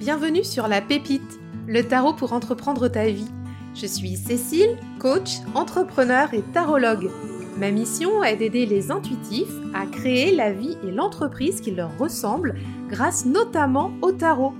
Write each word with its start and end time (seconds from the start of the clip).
Bienvenue 0.00 0.44
sur 0.44 0.66
La 0.66 0.80
Pépite, 0.80 1.38
le 1.66 1.82
tarot 1.82 2.14
pour 2.14 2.32
entreprendre 2.32 2.88
ta 2.88 3.04
vie. 3.04 3.30
Je 3.74 3.84
suis 3.84 4.16
Cécile, 4.16 4.78
coach, 4.98 5.40
entrepreneur 5.54 6.32
et 6.32 6.40
tarologue. 6.40 7.10
Ma 7.58 7.70
mission 7.70 8.24
est 8.24 8.36
d'aider 8.36 8.64
les 8.64 8.90
intuitifs 8.90 9.52
à 9.74 9.84
créer 9.84 10.34
la 10.34 10.52
vie 10.52 10.78
et 10.88 10.90
l'entreprise 10.90 11.60
qui 11.60 11.72
leur 11.72 11.90
ressemblent 11.98 12.54
grâce 12.88 13.26
notamment 13.26 13.92
au 14.00 14.10
tarot. 14.10 14.54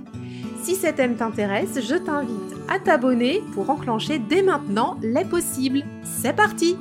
Si 0.61 0.75
cet 0.75 0.97
thème 0.97 1.15
t'intéresse, 1.15 1.79
je 1.81 1.95
t'invite 1.95 2.55
à 2.69 2.77
t'abonner 2.77 3.41
pour 3.55 3.71
enclencher 3.71 4.19
dès 4.19 4.43
maintenant 4.43 4.99
les 5.01 5.25
possibles. 5.25 5.83
C'est 6.03 6.35
parti 6.35 6.77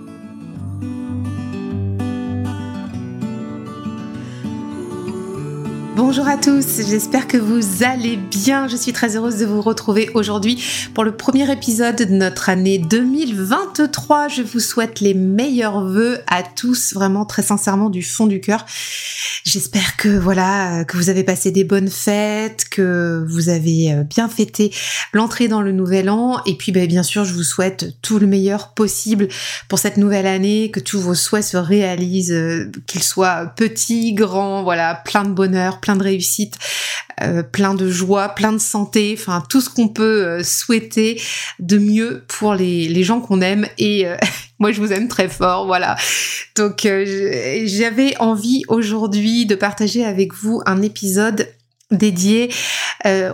Bonjour 6.03 6.27
à 6.29 6.39
tous, 6.39 6.81
j'espère 6.89 7.29
que 7.29 7.37
vous 7.37 7.85
allez 7.85 8.17
bien. 8.17 8.69
Je 8.69 8.77
suis 8.77 8.95
très 8.95 9.19
heureuse 9.19 9.37
de 9.37 9.45
vous 9.45 9.61
retrouver 9.61 10.09
aujourd'hui 10.15 10.65
pour 10.95 11.05
le 11.05 11.15
premier 11.15 11.53
épisode 11.53 11.97
de 11.97 12.07
notre 12.07 12.49
année 12.49 12.79
2023. 12.79 14.29
Je 14.29 14.41
vous 14.41 14.61
souhaite 14.61 15.01
les 15.01 15.13
meilleurs 15.13 15.85
voeux 15.85 16.21
à 16.27 16.43
tous, 16.43 16.95
vraiment 16.95 17.27
très 17.27 17.43
sincèrement 17.43 17.91
du 17.91 18.03
fond 18.03 18.27
du 18.27 18.41
cœur. 18.41 18.65
J'espère 19.45 19.97
que 19.97 20.09
voilà, 20.09 20.85
que 20.85 20.97
vous 20.97 21.11
avez 21.11 21.25
passé 21.25 21.51
des 21.51 21.65
bonnes 21.65 21.91
fêtes, 21.91 22.67
que 22.71 23.25
vous 23.29 23.49
avez 23.49 23.93
euh, 23.93 24.03
bien 24.03 24.29
fêté 24.29 24.73
l'entrée 25.13 25.49
dans 25.49 25.63
le 25.63 25.73
nouvel 25.73 26.09
an 26.11 26.43
et 26.47 26.57
puis 26.57 26.73
ben, 26.73 26.87
bien 26.87 27.03
sûr, 27.03 27.25
je 27.25 27.33
vous 27.33 27.43
souhaite 27.43 27.95
tout 28.01 28.19
le 28.19 28.27
meilleur 28.27 28.75
possible 28.75 29.29
pour 29.69 29.79
cette 29.79 29.97
nouvelle 29.97 30.27
année, 30.27 30.71
que 30.71 30.81
tous 30.81 31.01
vos 31.01 31.15
souhaits 31.15 31.45
se 31.45 31.57
réalisent, 31.57 32.33
euh, 32.33 32.71
qu'ils 32.87 33.03
soient 33.03 33.47
petits, 33.57 34.13
grands, 34.15 34.63
voilà, 34.63 34.95
plein 34.95 35.25
de 35.25 35.31
bonheur, 35.31 35.81
plein 35.81 35.90
de 35.97 36.03
réussite, 36.03 36.57
euh, 37.23 37.43
plein 37.43 37.75
de 37.75 37.91
joie, 37.91 38.31
plein 38.31 38.53
de 38.53 38.59
santé, 38.59 39.15
enfin 39.19 39.43
tout 39.49 39.61
ce 39.61 39.69
qu'on 39.69 39.89
peut 39.89 40.25
euh, 40.25 40.43
souhaiter 40.43 41.21
de 41.59 41.77
mieux 41.77 42.25
pour 42.29 42.55
les, 42.55 43.05
gens 43.05 43.21
qu'on 43.21 43.41
aime 43.41 43.67
et 43.79 44.07
euh, 44.07 44.17
moi 44.59 44.73
je 44.73 44.81
vous 44.81 44.93
aime 44.93 45.09
très 45.09 45.29
fort, 45.29 45.67
voilà. 45.67 45.97
Donc 46.57 46.83
j'avais 46.83 48.17
envie 48.19 48.63
aujourd'hui 48.69 49.47
de 49.47 49.55
partager 49.55 50.05
avec 50.05 50.35
vous 50.35 50.63
un 50.67 50.83
épisode 50.83 51.49
dédié 51.91 52.51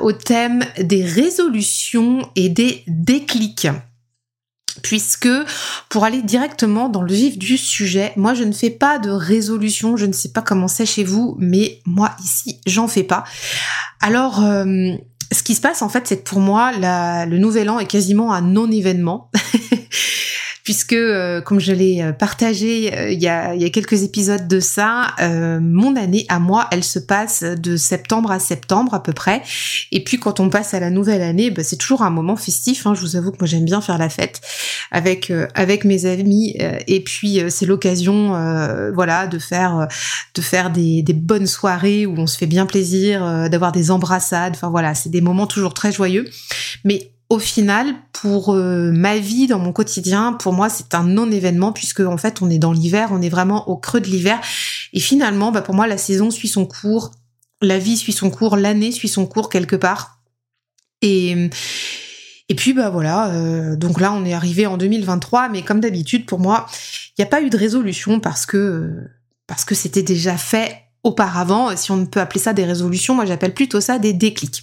au 0.00 0.12
thème 0.12 0.62
des 0.78 1.04
résolutions 1.04 2.28
et 2.36 2.48
des 2.48 2.84
déclics 2.86 3.68
puisque 4.82 5.28
pour 5.88 6.04
aller 6.04 6.22
directement 6.22 6.88
dans 6.88 7.02
le 7.02 7.12
vif 7.12 7.38
du 7.38 7.56
sujet, 7.56 8.12
moi 8.16 8.34
je 8.34 8.44
ne 8.44 8.52
fais 8.52 8.70
pas 8.70 8.98
de 8.98 9.10
résolution, 9.10 9.96
je 9.96 10.06
ne 10.06 10.12
sais 10.12 10.30
pas 10.30 10.42
comment 10.42 10.68
c'est 10.68 10.86
chez 10.86 11.04
vous, 11.04 11.36
mais 11.38 11.80
moi 11.84 12.12
ici 12.22 12.60
j'en 12.66 12.88
fais 12.88 13.02
pas. 13.02 13.24
Alors 14.00 14.44
euh, 14.44 14.92
ce 15.32 15.42
qui 15.42 15.54
se 15.54 15.60
passe 15.60 15.82
en 15.82 15.88
fait, 15.88 16.06
c'est 16.06 16.18
que 16.18 16.28
pour 16.28 16.40
moi 16.40 16.72
le 16.72 17.38
nouvel 17.38 17.70
an 17.70 17.78
est 17.78 17.86
quasiment 17.86 18.32
un 18.32 18.42
non-événement. 18.42 19.30
puisque, 20.66 20.94
euh, 20.94 21.40
comme 21.40 21.60
je 21.60 21.72
l'ai 21.72 22.02
euh, 22.02 22.10
partagé 22.10 22.92
euh, 22.92 23.12
il, 23.12 23.22
y 23.22 23.28
a, 23.28 23.54
quelques 23.70 24.02
épisodes 24.02 24.48
de 24.48 24.58
ça, 24.58 25.14
mon 25.60 25.94
année 25.94 26.26
à 26.28 26.40
moi, 26.40 26.66
elle 26.72 26.82
se 26.82 26.98
passe 26.98 27.44
de 27.44 27.76
septembre 27.76 28.32
à 28.32 28.40
septembre 28.40 28.92
à 28.92 29.02
peu 29.02 29.12
près. 29.12 29.42
Et 29.92 30.02
puis 30.02 30.18
quand 30.18 30.40
on 30.40 30.50
passe 30.50 30.74
à 30.74 30.80
la 30.80 30.90
nouvelle 30.90 31.22
année, 31.22 31.50
bah, 31.50 31.62
c'est 31.62 31.76
toujours 31.76 32.02
un 32.02 32.10
moment 32.10 32.34
festif. 32.34 32.84
Hein. 32.84 32.94
Je 32.94 33.00
vous 33.00 33.14
avoue 33.14 33.30
que 33.30 33.36
moi 33.38 33.46
j'aime 33.46 33.64
bien 33.64 33.80
faire 33.80 33.98
la 33.98 34.08
fête 34.08 34.40
avec 34.90 35.32
avec 35.54 35.84
mes 35.84 36.06
amis. 36.06 36.56
et 36.58 37.00
puis 37.00 37.40
c'est 37.48 37.66
l'occasion, 37.66 38.30
voilà, 38.92 39.28
de 39.28 39.38
faire 39.38 39.86
de 40.34 40.42
faire 40.42 40.70
des, 40.70 41.02
des, 41.02 41.12
bonnes 41.12 41.46
soirées 41.46 42.06
où 42.06 42.16
on 42.18 42.26
se 42.26 42.36
fait 42.36 42.46
bien 42.46 42.66
plaisir, 42.66 43.48
d'avoir 43.50 43.70
des 43.70 43.92
embrassades. 43.92 44.54
Enfin 44.56 44.70
voilà, 44.70 44.94
c'est 44.94 45.10
des 45.10 45.20
moments 45.20 45.46
toujours 45.46 45.74
très 45.74 45.92
joyeux. 45.92 46.24
Mais 46.84 47.12
au 47.28 47.38
final, 47.38 47.94
pour 48.12 48.54
euh, 48.54 48.90
ma 48.92 49.18
vie, 49.18 49.46
dans 49.46 49.58
mon 49.58 49.72
quotidien, 49.72 50.32
pour 50.32 50.52
moi, 50.52 50.68
c'est 50.68 50.94
un 50.94 51.02
non-événement 51.02 51.72
puisque 51.72 52.00
en 52.00 52.16
fait, 52.16 52.40
on 52.42 52.50
est 52.50 52.58
dans 52.58 52.72
l'hiver, 52.72 53.08
on 53.12 53.20
est 53.20 53.28
vraiment 53.28 53.68
au 53.68 53.76
creux 53.76 54.00
de 54.00 54.06
l'hiver. 54.06 54.40
Et 54.92 55.00
finalement, 55.00 55.50
bah, 55.50 55.62
pour 55.62 55.74
moi, 55.74 55.86
la 55.86 55.98
saison 55.98 56.30
suit 56.30 56.48
son 56.48 56.66
cours, 56.66 57.10
la 57.62 57.78
vie 57.78 57.96
suit 57.96 58.12
son 58.12 58.30
cours, 58.30 58.56
l'année 58.56 58.92
suit 58.92 59.08
son 59.08 59.26
cours 59.26 59.48
quelque 59.48 59.76
part. 59.76 60.20
Et 61.02 61.50
et 62.48 62.54
puis 62.54 62.72
bah 62.72 62.90
voilà, 62.90 63.30
euh, 63.30 63.74
donc 63.74 64.00
là 64.00 64.12
on 64.12 64.24
est 64.24 64.32
arrivé 64.32 64.66
en 64.66 64.76
2023, 64.76 65.48
mais 65.48 65.62
comme 65.62 65.80
d'habitude 65.80 66.26
pour 66.26 66.38
moi, 66.38 66.66
il 67.10 67.20
n'y 67.20 67.24
a 67.24 67.28
pas 67.28 67.42
eu 67.42 67.50
de 67.50 67.56
résolution 67.56 68.20
parce 68.20 68.46
que 68.46 68.88
parce 69.48 69.64
que 69.64 69.74
c'était 69.74 70.04
déjà 70.04 70.36
fait 70.36 70.85
auparavant, 71.06 71.76
si 71.76 71.92
on 71.92 72.04
peut 72.04 72.20
appeler 72.20 72.40
ça 72.40 72.52
des 72.52 72.64
résolutions, 72.64 73.14
moi 73.14 73.24
j'appelle 73.24 73.54
plutôt 73.54 73.80
ça 73.80 73.98
des 73.98 74.12
déclics. 74.12 74.62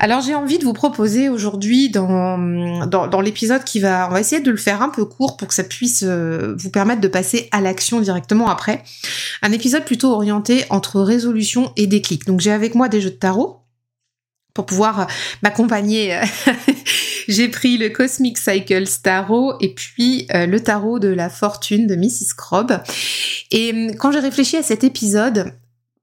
Alors 0.00 0.22
j'ai 0.22 0.34
envie 0.34 0.58
de 0.58 0.64
vous 0.64 0.72
proposer 0.72 1.28
aujourd'hui 1.28 1.90
dans, 1.90 2.86
dans, 2.86 3.20
l'épisode 3.20 3.62
qui 3.62 3.78
va, 3.78 4.08
on 4.08 4.12
va 4.12 4.20
essayer 4.20 4.40
de 4.40 4.50
le 4.50 4.56
faire 4.56 4.82
un 4.82 4.88
peu 4.88 5.04
court 5.04 5.36
pour 5.36 5.48
que 5.48 5.54
ça 5.54 5.64
puisse 5.64 6.02
euh, 6.06 6.54
vous 6.58 6.70
permettre 6.70 7.00
de 7.00 7.08
passer 7.08 7.48
à 7.52 7.60
l'action 7.60 8.00
directement 8.00 8.48
après, 8.48 8.82
un 9.42 9.52
épisode 9.52 9.84
plutôt 9.84 10.12
orienté 10.12 10.64
entre 10.70 11.00
résolution 11.00 11.72
et 11.76 11.86
déclic. 11.86 12.26
Donc 12.26 12.40
j'ai 12.40 12.52
avec 12.52 12.74
moi 12.74 12.88
des 12.88 13.00
jeux 13.00 13.10
de 13.10 13.16
tarot 13.16 13.58
pour 14.54 14.66
pouvoir 14.66 15.06
m'accompagner. 15.42 16.18
j'ai 17.28 17.48
pris 17.48 17.78
le 17.78 17.88
Cosmic 17.88 18.38
Cycle 18.38 18.84
Tarot 19.02 19.54
et 19.60 19.74
puis 19.74 20.26
euh, 20.34 20.46
le 20.46 20.60
tarot 20.60 20.98
de 20.98 21.08
la 21.08 21.30
fortune 21.30 21.86
de 21.86 21.96
Mrs. 21.96 22.34
Crobb. 22.36 22.72
Et 23.50 23.88
quand 23.98 24.12
j'ai 24.12 24.20
réfléchi 24.20 24.56
à 24.56 24.62
cet 24.62 24.84
épisode, 24.84 25.52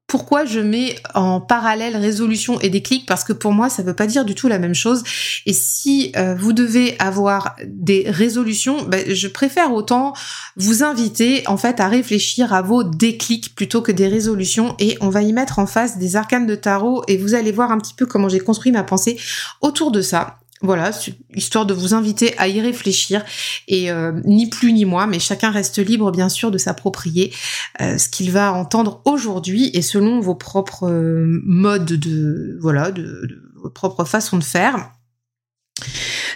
pourquoi 0.10 0.44
je 0.44 0.60
mets 0.60 0.96
en 1.14 1.40
parallèle 1.40 1.96
résolution 1.96 2.60
et 2.60 2.70
déclic 2.70 3.06
Parce 3.06 3.24
que 3.24 3.32
pour 3.32 3.54
moi, 3.54 3.70
ça 3.70 3.84
ne 3.84 3.88
veut 3.88 3.94
pas 3.94 4.08
dire 4.08 4.26
du 4.26 4.34
tout 4.34 4.48
la 4.48 4.58
même 4.58 4.74
chose. 4.74 5.04
Et 5.46 5.54
si 5.54 6.12
euh, 6.18 6.34
vous 6.34 6.52
devez 6.52 6.96
avoir 6.98 7.56
des 7.64 8.06
résolutions, 8.10 8.82
ben, 8.84 9.06
je 9.08 9.28
préfère 9.28 9.72
autant 9.72 10.14
vous 10.58 10.84
inviter 10.84 11.44
en 11.48 11.58
fait 11.58 11.80
à 11.80 11.88
réfléchir 11.88 12.54
à 12.54 12.64
vos 12.64 12.84
déclics 12.84 13.54
plutôt 13.54 13.84
que 13.84 13.92
des 13.92 14.08
résolutions. 14.08 14.76
Et 14.80 14.98
on 15.00 15.10
va 15.10 15.22
y 15.22 15.32
mettre 15.32 15.60
en 15.60 15.68
face 15.68 16.00
des 16.00 16.16
arcanes 16.16 16.48
de 16.48 16.56
tarot 16.56 17.04
et 17.08 17.16
vous 17.16 17.36
allez 17.36 17.52
voir 17.52 17.72
un 17.72 17.78
petit 17.78 17.94
peu 17.94 18.08
comment 18.08 18.30
j'ai 18.30 18.40
construit 18.40 18.72
ma 18.72 18.84
pensée 18.84 19.18
autour 19.62 19.92
de 19.92 20.02
ça. 20.02 20.40
Voilà, 20.62 20.92
histoire 21.36 21.66
de 21.66 21.74
vous 21.74 21.94
inviter 21.94 22.38
à 22.38 22.50
y 22.50 22.60
réfléchir 22.60 23.24
et 23.70 23.90
euh, 23.92 24.12
ni 24.26 24.50
plus 24.50 24.74
ni 24.74 24.84
moins, 24.84 25.08
mais 25.08 25.20
chacun 25.20 25.52
reste 25.52 25.80
libre 25.80 26.12
bien 26.12 26.28
sûr 26.28 26.52
de 26.52 26.58
s'approprier 26.58 27.34
euh, 27.80 27.98
ce 27.98 28.10
qu'il 28.10 28.30
va 28.32 28.52
entendre 28.52 29.02
aujourd'hui 29.06 29.72
et 29.74 29.82
selon 29.82 30.20
vos 30.20 30.36
propres 30.36 30.90
euh, 30.90 31.42
modes 31.46 31.94
de 31.94 32.58
voilà 32.62 32.92
de, 32.92 33.04
de, 33.04 33.54
vos 33.56 33.70
propres 33.70 34.04
façons 34.04 34.38
de 34.38 34.44
faire. 34.44 34.92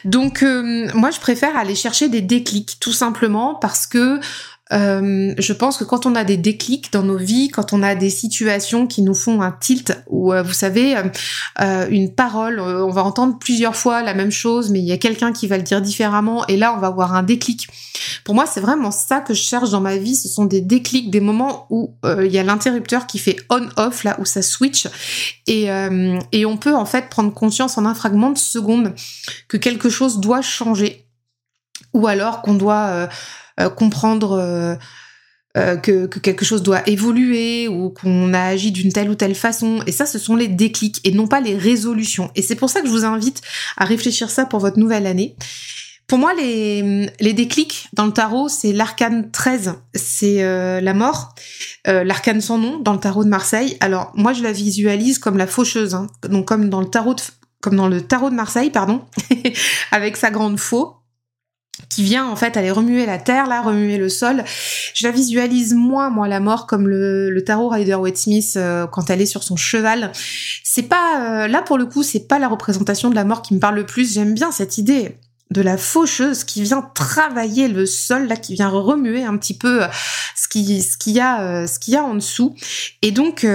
Donc 0.06 0.42
moi 0.42 1.12
je 1.12 1.20
préfère 1.20 1.56
aller 1.56 1.76
chercher 1.76 2.10
des 2.10 2.22
déclics 2.22 2.78
tout 2.82 2.92
simplement 2.92 3.56
parce 3.56 3.88
que 3.88 4.20
euh, 4.74 5.34
je 5.38 5.54
pense 5.54 5.78
que 5.78 5.84
quand 5.84 6.06
on 6.06 6.16
a 6.16 6.24
des 6.24 6.38
déclics 6.38 6.92
dans 6.92 7.04
nos 7.04 7.18
vies, 7.18 7.50
quand 7.50 7.74
on 7.74 7.84
a 7.84 7.96
des 7.96 8.10
situations 8.10 8.88
qui 8.88 9.02
nous 9.02 9.14
font 9.14 9.42
un 9.42 9.52
tilt, 9.52 9.94
ou 10.08 10.34
euh, 10.34 10.42
vous 10.42 10.54
savez, 10.54 10.96
euh, 11.62 11.88
une 11.90 12.14
parole, 12.14 12.60
on 12.60 12.90
va 12.90 13.04
entendre 13.04 13.38
plusieurs 13.40 13.76
fois 13.76 14.02
la 14.02 14.14
même 14.14 14.32
chose, 14.32 14.70
mais 14.70 14.80
il 14.80 14.86
y 14.86 14.92
a 14.92 14.98
quelqu'un 14.98 15.32
qui 15.32 15.48
va 15.48 15.58
le 15.58 15.64
dire 15.64 15.82
différemment, 15.82 16.46
et 16.48 16.58
là 16.58 16.74
on 16.76 16.80
va 16.80 16.88
avoir 16.88 17.14
un 17.14 17.24
déclic. 17.24 17.68
Pour 18.24 18.36
moi, 18.36 18.46
c'est 18.46 18.62
vraiment 18.62 18.92
ça 18.92 19.20
que 19.20 19.34
je 19.34 19.42
cherche 19.42 19.70
dans 19.70 19.82
ma 19.82 19.98
vie, 19.98 20.16
ce 20.16 20.28
sont 20.28 20.46
des 20.46 20.62
déclics, 20.62 21.12
des 21.12 21.20
moments 21.20 21.68
où 21.70 21.94
il 22.04 22.32
y 22.32 22.40
a 22.40 22.44
l'interrupteur 22.44 23.06
qui 23.06 23.20
fait 23.20 23.38
on-off, 23.50 24.04
là 24.04 24.18
où 24.20 24.26
ça 24.26 24.42
switch, 24.42 24.88
et, 25.48 25.70
on 26.46 26.58
peut 26.58 26.76
en 26.76 26.86
fait 26.86 27.10
prendre 27.10 27.34
conscience 27.34 27.78
en 27.78 27.86
un 27.86 27.96
fragment 27.96 28.32
de 28.32 28.38
seconde 28.38 28.94
que 29.48 29.58
quelque 29.58 29.90
chose 29.90 30.20
doit 30.20 30.42
changer, 30.42 31.06
ou 31.94 32.08
alors 32.08 32.42
qu'on 32.42 32.56
doit 32.56 33.10
comprendre 33.76 34.34
euh, 34.34 34.76
euh, 35.56 35.78
que, 35.78 36.08
quelque 36.08 36.46
chose 36.46 36.64
doit 36.64 36.82
évoluer 36.90 37.68
ou 37.68 37.92
qu'on 37.92 38.34
a 38.34 38.42
agi 38.42 38.72
d'une 38.72 38.92
telle 38.92 39.10
ou 39.12 39.16
telle 39.16 39.36
façon. 39.36 39.84
Et 39.86 39.92
ça, 39.92 40.08
ce 40.08 40.18
sont 40.18 40.36
les 40.36 40.48
déclics 40.48 41.00
et 41.04 41.12
non 41.12 41.28
pas 41.28 41.42
les 41.42 41.56
résolutions. 41.56 42.32
Et 42.36 42.42
c'est 42.42 42.56
pour 42.56 42.72
ça 42.72 42.82
que 42.82 42.88
je 42.88 42.92
vous 42.92 43.06
invite 43.06 43.42
à 43.78 43.86
réfléchir 43.86 44.32
ça 44.32 44.46
pour 44.48 44.60
votre 44.60 44.80
nouvelle 44.80 45.06
année. 45.06 45.36
Pour 46.08 46.18
moi, 46.18 46.34
les, 46.34 47.08
les 47.20 47.34
déclics 47.34 47.88
dans 47.94 48.06
le 48.08 48.12
tarot, 48.12 48.50
c'est 48.50 48.74
l'arcane 48.74 49.30
13, 49.32 49.76
c'est 49.94 50.44
la 50.82 50.94
mort, 50.94 51.34
l'arcane 51.86 52.42
sans 52.42 52.58
nom 52.58 52.78
dans 52.80 52.92
le 52.92 53.00
tarot 53.00 53.24
de 53.24 53.30
Marseille. 53.30 53.78
Alors 53.80 54.12
moi, 54.16 54.34
je 54.34 54.44
la 54.44 54.52
visualise 54.52 55.18
comme 55.18 55.38
la 55.38 55.48
faucheuse, 55.48 55.96
hein. 55.96 56.08
donc 56.28 56.46
comme 56.46 56.70
dans 56.70 56.82
le 56.82 56.90
tarot 56.90 57.14
de, 57.14 57.22
comme 57.62 57.78
dans 57.78 57.88
le 57.88 58.02
tarot 58.02 58.30
de 58.30 58.36
Marseille, 58.36 58.70
pardon, 58.70 59.02
avec 59.92 60.18
sa 60.18 60.30
grande 60.30 60.60
faux 60.60 61.03
qui 61.90 62.04
vient 62.04 62.28
en 62.28 62.36
fait 62.36 62.58
aller 62.58 62.72
remuer 62.72 63.06
la 63.06 63.18
terre, 63.18 63.48
là, 63.48 63.62
remuer 63.62 63.98
le 63.98 64.10
sol. 64.10 64.44
Je 64.94 65.06
la 65.06 65.12
visualise 65.12 65.74
moins, 65.74 66.10
moi, 66.10 66.28
la 66.28 66.40
mort, 66.40 66.68
comme 66.68 66.88
le, 66.88 67.44
tarot 67.46 67.70
Rider 67.70 67.96
Waite 67.96 68.18
Smith 68.18 68.54
euh, 68.56 68.88
quand 68.88 69.10
elle 69.10 69.22
est 69.22 69.26
sur 69.26 69.44
son 69.44 69.56
cheval. 69.56 70.12
C'est 70.64 70.84
pas, 70.84 71.44
euh, 71.44 71.48
là 71.48 71.62
pour 71.62 71.78
le 71.78 71.86
coup, 71.86 72.04
c'est 72.04 72.28
pas 72.28 72.40
la 72.40 72.48
représentation 72.48 73.10
de 73.10 73.16
la 73.16 73.26
mort 73.26 73.42
qui 73.42 73.54
me 73.54 73.60
parle 73.60 73.76
le 73.76 73.86
plus. 73.86 74.14
J'aime 74.14 74.34
bien 74.34 74.52
cette 74.52 74.78
idée. 74.78 75.18
de 75.52 75.62
la 75.62 75.78
faucheuse 75.78 76.44
qui 76.46 76.64
vient 76.64 76.82
travailler 76.96 77.68
le 77.68 77.86
sol 77.86 78.28
là 78.28 78.36
qui 78.36 78.56
vient 78.56 78.70
remuer 78.70 79.24
un 79.24 79.38
petit 79.38 79.56
peu 79.56 79.82
ce 80.36 80.48
qui 80.48 80.82
ce 80.82 80.98
qu'il 80.98 81.14
y 81.14 81.20
a 81.20 81.68
ce 81.68 81.78
qu'il 81.78 81.94
y 81.94 81.98
a 81.98 82.04
en 82.04 82.16
dessous 82.16 82.56
et 83.04 83.12
donc 83.12 83.46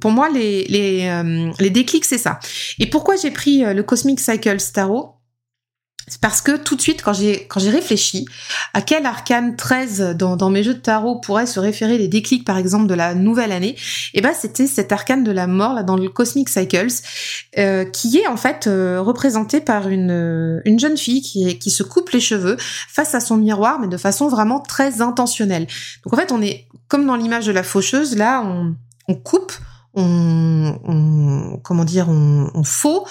pour 0.00 0.10
moi 0.10 0.28
les 0.30 0.64
les 0.64 1.22
les 1.60 1.70
déclics 1.70 2.06
c'est 2.06 2.18
ça 2.18 2.40
et 2.80 2.86
pourquoi 2.88 3.14
j'ai 3.14 3.30
pris 3.30 3.62
le 3.72 3.82
Cosmic 3.84 4.18
Cycle 4.18 4.56
Tarot? 4.72 5.13
Parce 6.20 6.40
que 6.40 6.56
tout 6.56 6.76
de 6.76 6.82
suite, 6.82 7.02
quand 7.02 7.12
j'ai 7.14 7.70
réfléchi 7.70 8.26
à 8.74 8.82
quel 8.82 9.06
arcane 9.06 9.56
13 9.56 10.16
dans, 10.16 10.50
mes 10.50 10.62
jeux 10.62 10.74
de 10.74 10.78
tarot 10.78 11.16
pourrait 11.16 11.46
se 11.46 11.58
référer 11.58 11.98
les 11.98 12.08
déclics, 12.08 12.44
par 12.44 12.58
exemple, 12.58 12.86
de 12.86 12.94
la 12.94 13.14
nouvelle 13.14 13.52
année, 13.52 13.76
eh 14.12 14.20
ben 14.20 14.32
c'était 14.38 14.66
cet 14.66 14.92
arcane 14.92 15.24
de 15.24 15.32
la 15.32 15.46
mort 15.46 15.72
là 15.72 15.82
dans 15.82 15.96
le 15.96 16.08
Cosmic 16.08 16.48
Cycles, 16.48 16.88
euh, 17.58 17.84
qui 17.84 18.18
est 18.18 18.26
en 18.26 18.36
fait 18.36 18.66
euh, 18.66 19.00
représenté 19.00 19.60
par 19.60 19.88
une 19.88 20.10
euh, 20.10 20.60
une 20.64 20.78
jeune 20.78 20.96
fille 20.96 21.22
qui 21.22 21.58
qui 21.58 21.70
se 21.70 21.82
coupe 21.82 22.10
les 22.10 22.20
cheveux 22.20 22.56
face 22.58 23.14
à 23.14 23.20
son 23.20 23.36
miroir, 23.36 23.78
mais 23.80 23.88
de 23.88 23.96
façon 23.96 24.28
vraiment 24.28 24.60
très 24.60 25.00
intentionnelle. 25.00 25.66
Donc 26.04 26.12
en 26.12 26.16
fait, 26.16 26.32
on 26.32 26.42
est 26.42 26.66
comme 26.88 27.06
dans 27.06 27.16
l'image 27.16 27.46
de 27.46 27.52
la 27.52 27.62
faucheuse, 27.62 28.16
là, 28.16 28.42
on 28.44 28.74
on 29.06 29.14
coupe 29.14 29.52
on, 29.94 30.78
on, 30.84 31.58
comment 31.62 31.84
dire, 31.84 32.08
on, 32.08 32.50
on 32.54 32.64
faux. 32.64 33.06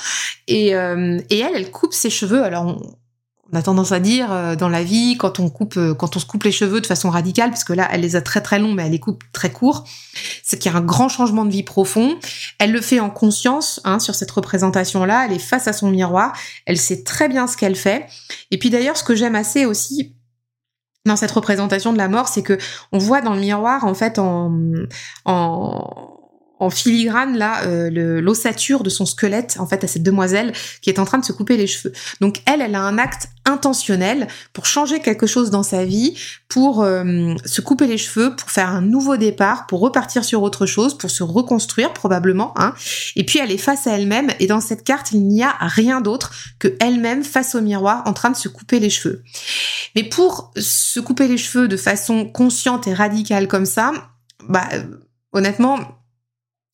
Et, 0.48 0.76
euh, 0.76 1.20
et 1.30 1.40
elle, 1.40 1.56
elle 1.56 1.72
coupe 1.72 1.94
ses 1.94 2.10
cheveux. 2.10 2.44
Alors, 2.44 2.66
on, 2.66 3.56
a 3.56 3.62
tendance 3.62 3.92
à 3.92 4.00
dire 4.00 4.32
euh, 4.32 4.56
dans 4.56 4.70
la 4.70 4.84
vie, 4.84 5.16
quand 5.18 5.40
on 5.40 5.50
coupe, 5.50 5.78
euh, 5.78 5.94
quand 5.94 6.16
on 6.16 6.20
se 6.20 6.26
coupe 6.26 6.44
les 6.44 6.52
cheveux 6.52 6.82
de 6.82 6.88
façon 6.88 7.12
radicale, 7.12 7.52
parce 7.52 7.64
que 7.64 7.74
là, 7.74 7.88
elle 7.92 8.02
les 8.02 8.16
a 8.16 8.22
très 8.22 8.42
très 8.42 8.58
longs, 8.58 8.74
mais 8.74 8.84
elle 8.84 8.92
les 8.92 9.00
coupe 9.00 9.24
très 9.32 9.52
courts, 9.52 9.84
c'est 10.44 10.58
qu'il 10.58 10.72
y 10.72 10.76
a 10.76 10.78
un 10.78 10.82
grand 10.82 11.08
changement 11.08 11.46
de 11.46 11.52
vie 11.52 11.64
profond. 11.64 12.18
Elle 12.58 12.72
le 12.72 12.82
fait 12.82 13.00
en 13.00 13.12
conscience, 13.12 13.80
hein, 13.84 14.00
sur 14.00 14.16
cette 14.16 14.32
représentation-là. 14.32 15.26
Elle 15.26 15.34
est 15.34 15.40
face 15.40 15.68
à 15.68 15.74
son 15.74 15.92
miroir. 15.92 16.34
Elle 16.66 16.78
sait 16.78 17.04
très 17.04 17.30
bien 17.30 17.46
ce 17.46 17.56
qu'elle 17.56 17.76
fait. 17.76 18.08
Et 18.50 18.58
puis 18.58 18.72
d'ailleurs, 18.72 18.98
ce 18.98 19.04
que 19.04 19.16
j'aime 19.16 19.36
assez 19.36 19.66
aussi, 19.66 20.16
dans 21.06 21.16
cette 21.16 21.32
représentation 21.32 21.94
de 21.94 21.98
la 21.98 22.08
mort, 22.08 22.28
c'est 22.28 22.44
que 22.44 22.58
on 22.92 22.98
voit 22.98 23.22
dans 23.22 23.34
le 23.34 23.42
miroir 23.42 23.84
en 23.84 23.94
fait 23.94 24.20
en, 24.20 24.58
en 25.26 26.23
en 26.64 26.70
filigrane 26.70 27.38
là 27.38 27.64
euh, 27.66 28.22
l'ossature 28.22 28.84
de 28.84 28.90
son 28.90 29.06
squelette 29.06 29.58
en 29.60 29.68
fait 29.68 29.84
à 29.84 29.88
cette 29.88 30.04
demoiselle 30.04 30.54
qui 30.82 30.90
est 30.90 31.00
en 31.00 31.06
train 31.06 31.18
de 31.18 31.26
se 31.26 31.34
couper 31.34 31.58
les 31.58 31.68
cheveux. 31.68 31.94
Donc 32.22 32.42
elle, 32.46 32.62
elle 32.62 32.76
a 32.76 32.82
un 32.82 32.98
acte 32.98 33.28
intentionnel 33.46 34.28
pour 34.54 34.66
changer 34.66 35.02
quelque 35.02 35.28
chose 35.28 35.50
dans 35.50 35.64
sa 35.64 35.84
vie, 35.84 36.18
pour 36.48 36.82
euh, 36.82 37.34
se 37.46 37.62
couper 37.62 37.88
les 37.88 37.98
cheveux, 37.98 38.36
pour 38.36 38.50
faire 38.50 38.70
un 38.70 38.82
nouveau 38.82 39.18
départ, 39.18 39.68
pour 39.68 39.82
repartir 39.82 40.24
sur 40.24 40.42
autre 40.42 40.66
chose, 40.66 40.98
pour 40.98 41.12
se 41.12 41.24
reconstruire 41.24 41.94
probablement. 41.94 42.54
Hein. 42.58 42.74
Et 43.16 43.26
puis 43.26 43.40
elle 43.40 43.52
est 43.52 43.58
face 43.58 43.86
à 43.88 43.92
elle-même 43.92 44.30
et 44.40 44.48
dans 44.48 44.62
cette 44.62 44.84
carte 44.84 45.12
il 45.12 45.28
n'y 45.28 45.44
a 45.44 45.56
rien 45.60 46.02
d'autre 46.02 46.32
que 46.60 46.76
elle-même 46.80 47.24
face 47.24 47.56
au 47.56 47.62
miroir 47.62 48.04
en 48.06 48.14
train 48.14 48.30
de 48.30 48.38
se 48.38 48.48
couper 48.48 48.80
les 48.80 48.90
cheveux. 48.90 49.24
Mais 49.96 50.04
pour 50.04 50.52
se 50.58 51.00
couper 51.00 51.28
les 51.28 51.38
cheveux 51.38 51.68
de 51.68 51.78
façon 51.78 52.26
consciente 52.26 52.88
et 52.88 52.94
radicale 52.94 53.48
comme 53.48 53.66
ça, 53.66 53.92
bah 54.48 54.68
honnêtement 55.34 56.03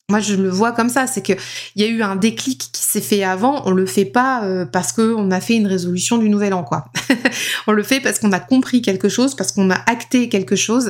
moi, 0.09 0.19
je 0.19 0.33
le 0.33 0.49
vois 0.49 0.71
comme 0.71 0.89
ça, 0.89 1.05
c'est 1.05 1.21
que 1.21 1.33
il 1.75 1.83
y 1.83 1.85
a 1.85 1.87
eu 1.87 2.01
un 2.01 2.15
déclic 2.15 2.69
qui 2.71 2.81
s'est 2.83 2.99
fait 2.99 3.23
avant. 3.23 3.61
On 3.65 3.71
le 3.71 3.85
fait 3.85 4.05
pas 4.05 4.43
euh, 4.43 4.65
parce 4.65 4.91
que 4.91 5.13
on 5.13 5.29
a 5.29 5.39
fait 5.39 5.55
une 5.55 5.67
résolution 5.67 6.17
du 6.17 6.29
nouvel 6.29 6.53
an, 6.53 6.63
quoi. 6.63 6.85
on 7.67 7.71
le 7.71 7.83
fait 7.83 7.99
parce 7.99 8.17
qu'on 8.17 8.31
a 8.31 8.39
compris 8.39 8.81
quelque 8.81 9.07
chose, 9.07 9.35
parce 9.35 9.51
qu'on 9.51 9.69
a 9.69 9.77
acté 9.85 10.27
quelque 10.27 10.55
chose. 10.55 10.89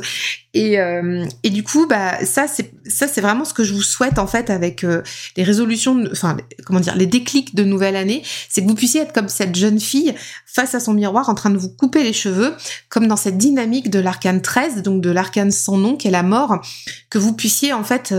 Et, 0.54 0.80
euh, 0.80 1.26
et 1.44 1.50
du 1.50 1.64
coup, 1.64 1.86
bah 1.86 2.26
ça, 2.26 2.48
c'est 2.48 2.72
ça, 2.86 3.08
c'est 3.10 3.20
vraiment 3.20 3.44
ce 3.44 3.54
que 3.54 3.64
je 3.66 3.74
vous 3.74 3.82
souhaite 3.82 4.18
en 4.18 4.26
fait 4.26 4.50
avec 4.50 4.86
euh, 4.86 5.04
les 5.36 5.44
résolutions, 5.44 6.02
enfin 6.12 6.38
comment 6.66 6.80
dire, 6.80 6.96
les 6.96 7.06
déclics 7.06 7.54
de 7.54 7.66
nouvelle 7.66 7.98
année, 7.98 8.24
c'est 8.48 8.62
que 8.62 8.68
vous 8.68 8.76
puissiez 8.76 9.02
être 9.02 9.14
comme 9.14 9.28
cette 9.28 9.56
jeune 9.56 9.82
fille 9.82 10.16
face 10.46 10.76
à 10.76 10.80
son 10.80 10.94
miroir 10.94 11.28
en 11.28 11.36
train 11.36 11.50
de 11.50 11.58
vous 11.58 11.70
couper 11.70 12.04
les 12.04 12.14
cheveux, 12.14 12.56
comme 12.88 13.08
dans 13.08 13.18
cette 13.18 13.38
dynamique 13.38 13.90
de 13.90 14.00
l'arcane 14.00 14.42
13, 14.42 14.82
donc 14.82 15.02
de 15.02 15.12
l'arcane 15.12 15.52
sans 15.52 15.78
nom 15.78 15.98
qui 15.98 16.08
est 16.08 16.12
la 16.12 16.24
mort, 16.24 16.62
que 17.10 17.20
vous 17.20 17.34
puissiez 17.34 17.74
en 17.74 17.84
fait 17.84 18.14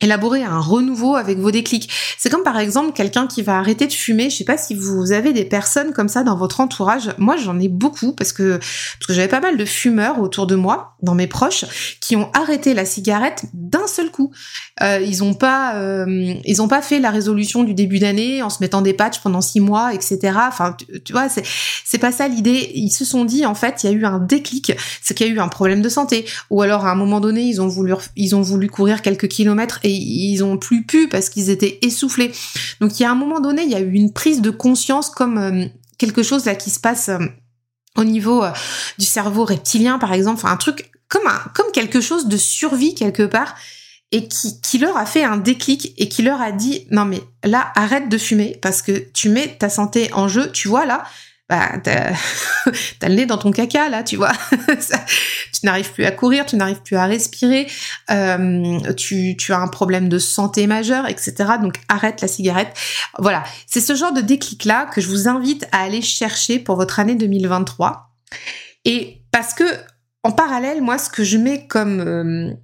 élaborer 0.00 0.42
un 0.42 0.60
renouveau 0.60 1.16
avec 1.16 1.38
vos 1.38 1.50
déclics. 1.50 1.90
C'est 2.18 2.30
comme 2.30 2.42
par 2.42 2.58
exemple 2.58 2.92
quelqu'un 2.92 3.26
qui 3.26 3.42
va 3.42 3.58
arrêter 3.58 3.86
de 3.86 3.92
fumer. 3.92 4.30
Je 4.30 4.36
sais 4.36 4.44
pas 4.44 4.56
si 4.56 4.74
vous 4.74 5.12
avez 5.12 5.32
des 5.32 5.44
personnes 5.44 5.92
comme 5.92 6.08
ça 6.08 6.22
dans 6.22 6.36
votre 6.36 6.60
entourage. 6.60 7.10
Moi, 7.18 7.36
j'en 7.36 7.58
ai 7.58 7.68
beaucoup 7.68 8.12
parce 8.12 8.32
que 8.32 8.58
parce 8.58 9.06
que 9.06 9.12
j'avais 9.12 9.28
pas 9.28 9.40
mal 9.40 9.56
de 9.56 9.64
fumeurs 9.64 10.20
autour 10.20 10.46
de 10.46 10.54
moi, 10.54 10.96
dans 11.02 11.14
mes 11.14 11.26
proches, 11.26 11.96
qui 12.00 12.16
ont 12.16 12.30
arrêté 12.32 12.74
la 12.74 12.84
cigarette 12.84 13.44
d'un 13.52 13.86
seul 13.86 14.10
coup. 14.10 14.32
Euh, 14.82 15.00
ils 15.00 15.22
ont 15.22 15.34
pas 15.34 15.76
euh, 15.76 16.34
ils 16.44 16.62
ont 16.62 16.68
pas 16.68 16.82
fait 16.82 16.98
la 16.98 17.10
résolution 17.10 17.62
du 17.62 17.74
début 17.74 17.98
d'année 17.98 18.42
en 18.42 18.50
se 18.50 18.58
mettant 18.60 18.82
des 18.82 18.94
patchs 18.94 19.20
pendant 19.20 19.40
six 19.40 19.60
mois, 19.60 19.92
etc. 19.94 20.18
Enfin, 20.48 20.76
tu, 21.04 21.12
vois, 21.12 21.28
c'est 21.28 21.44
c'est 21.84 21.98
pas 21.98 22.12
ça 22.12 22.28
l'idée. 22.28 22.70
Ils 22.74 22.90
se 22.90 23.04
sont 23.04 23.24
dit 23.24 23.44
en 23.44 23.54
fait, 23.54 23.82
il 23.82 23.90
y 23.90 23.92
a 23.92 23.96
eu 23.96 24.04
un 24.04 24.18
déclic, 24.18 24.72
c'est 25.02 25.14
qu'il 25.14 25.26
y 25.26 25.30
a 25.30 25.32
eu 25.32 25.40
un 25.40 25.48
problème 25.48 25.82
de 25.82 25.88
santé, 25.88 26.24
ou 26.48 26.62
alors 26.62 26.86
à 26.86 26.90
un 26.90 26.94
moment 26.94 27.20
donné, 27.20 27.42
ils 27.42 27.60
ont 27.60 27.68
voulu 27.68 27.92
ils 28.16 28.34
ont 28.34 28.42
voulu 28.42 28.68
courir 28.68 29.02
quelques 29.02 29.28
kilomètres 29.28 29.80
et 29.82 29.89
ils 29.92 30.42
ont 30.42 30.58
plus 30.58 30.84
pu 30.84 31.08
parce 31.08 31.28
qu'ils 31.28 31.50
étaient 31.50 31.78
essoufflés. 31.82 32.32
Donc 32.80 32.98
il 32.98 33.02
y 33.02 33.06
a 33.06 33.10
un 33.10 33.14
moment 33.14 33.40
donné, 33.40 33.62
il 33.62 33.70
y 33.70 33.74
a 33.74 33.80
eu 33.80 33.92
une 33.92 34.12
prise 34.12 34.40
de 34.40 34.50
conscience 34.50 35.10
comme 35.10 35.38
euh, 35.38 35.66
quelque 35.98 36.22
chose 36.22 36.44
là 36.44 36.54
qui 36.54 36.70
se 36.70 36.80
passe 36.80 37.08
euh, 37.08 37.18
au 37.96 38.04
niveau 38.04 38.42
euh, 38.44 38.50
du 38.98 39.04
cerveau 39.04 39.44
reptilien 39.44 39.98
par 39.98 40.12
exemple, 40.12 40.40
enfin 40.42 40.52
un 40.52 40.56
truc 40.56 40.90
comme 41.08 41.26
un, 41.26 41.40
comme 41.54 41.70
quelque 41.72 42.00
chose 42.00 42.26
de 42.26 42.36
survie 42.36 42.94
quelque 42.94 43.24
part 43.24 43.54
et 44.12 44.26
qui, 44.26 44.60
qui 44.60 44.78
leur 44.78 44.96
a 44.96 45.06
fait 45.06 45.22
un 45.22 45.36
déclic 45.36 45.94
et 45.96 46.08
qui 46.08 46.22
leur 46.22 46.40
a 46.40 46.52
dit 46.52 46.86
non 46.90 47.04
mais 47.04 47.20
là 47.44 47.72
arrête 47.76 48.08
de 48.08 48.18
fumer 48.18 48.58
parce 48.60 48.82
que 48.82 49.06
tu 49.12 49.28
mets 49.28 49.56
ta 49.58 49.68
santé 49.68 50.10
en 50.12 50.28
jeu, 50.28 50.50
tu 50.52 50.68
vois 50.68 50.86
là, 50.86 51.04
bah, 51.50 51.72
t'as 51.82 53.08
le 53.08 53.14
nez 53.14 53.26
dans 53.26 53.36
ton 53.36 53.50
caca 53.50 53.88
là, 53.88 54.04
tu 54.04 54.16
vois. 54.16 54.32
tu 54.52 55.60
n'arrives 55.64 55.92
plus 55.92 56.04
à 56.04 56.12
courir, 56.12 56.46
tu 56.46 56.54
n'arrives 56.54 56.80
plus 56.80 56.96
à 56.96 57.06
respirer, 57.06 57.66
euh, 58.10 58.78
tu, 58.94 59.36
as 59.50 59.58
un 59.58 59.66
problème 59.66 60.08
de 60.08 60.20
santé 60.20 60.68
majeur, 60.68 61.08
etc. 61.08 61.34
Donc 61.60 61.74
arrête 61.88 62.20
la 62.22 62.28
cigarette. 62.28 62.72
Voilà, 63.18 63.42
c'est 63.66 63.80
ce 63.80 63.96
genre 63.96 64.12
de 64.12 64.20
déclic 64.20 64.64
là 64.64 64.86
que 64.86 65.00
je 65.00 65.08
vous 65.08 65.26
invite 65.26 65.66
à 65.72 65.82
aller 65.82 66.02
chercher 66.02 66.60
pour 66.60 66.76
votre 66.76 67.00
année 67.00 67.16
2023. 67.16 68.14
Et 68.84 69.22
parce 69.32 69.52
que 69.52 69.64
en 70.22 70.30
parallèle, 70.30 70.82
moi, 70.82 70.98
ce 70.98 71.10
que 71.10 71.24
je 71.24 71.36
mets 71.36 71.66
comme 71.66 72.00
euh, 72.00 72.54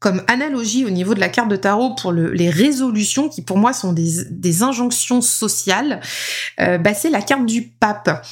comme 0.00 0.22
analogie 0.28 0.84
au 0.84 0.90
niveau 0.90 1.14
de 1.14 1.20
la 1.20 1.28
carte 1.28 1.48
de 1.48 1.56
tarot 1.56 1.94
pour 1.94 2.12
le, 2.12 2.30
les 2.30 2.50
résolutions 2.50 3.28
qui 3.28 3.42
pour 3.42 3.58
moi 3.58 3.72
sont 3.72 3.92
des, 3.92 4.62
injonctions 4.62 5.20
sociales, 5.20 6.00
euh, 6.60 6.78
bah 6.78 6.94
c'est 6.94 7.10
la 7.10 7.22
carte 7.22 7.46
du 7.46 7.62
pape. 7.62 8.24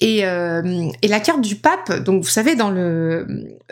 Et, 0.00 0.24
euh, 0.24 0.88
et 1.02 1.08
la 1.08 1.20
carte 1.20 1.40
du 1.40 1.56
pape, 1.56 2.04
donc 2.04 2.22
vous 2.22 2.28
savez 2.28 2.54
dans 2.54 2.70
le 2.70 3.26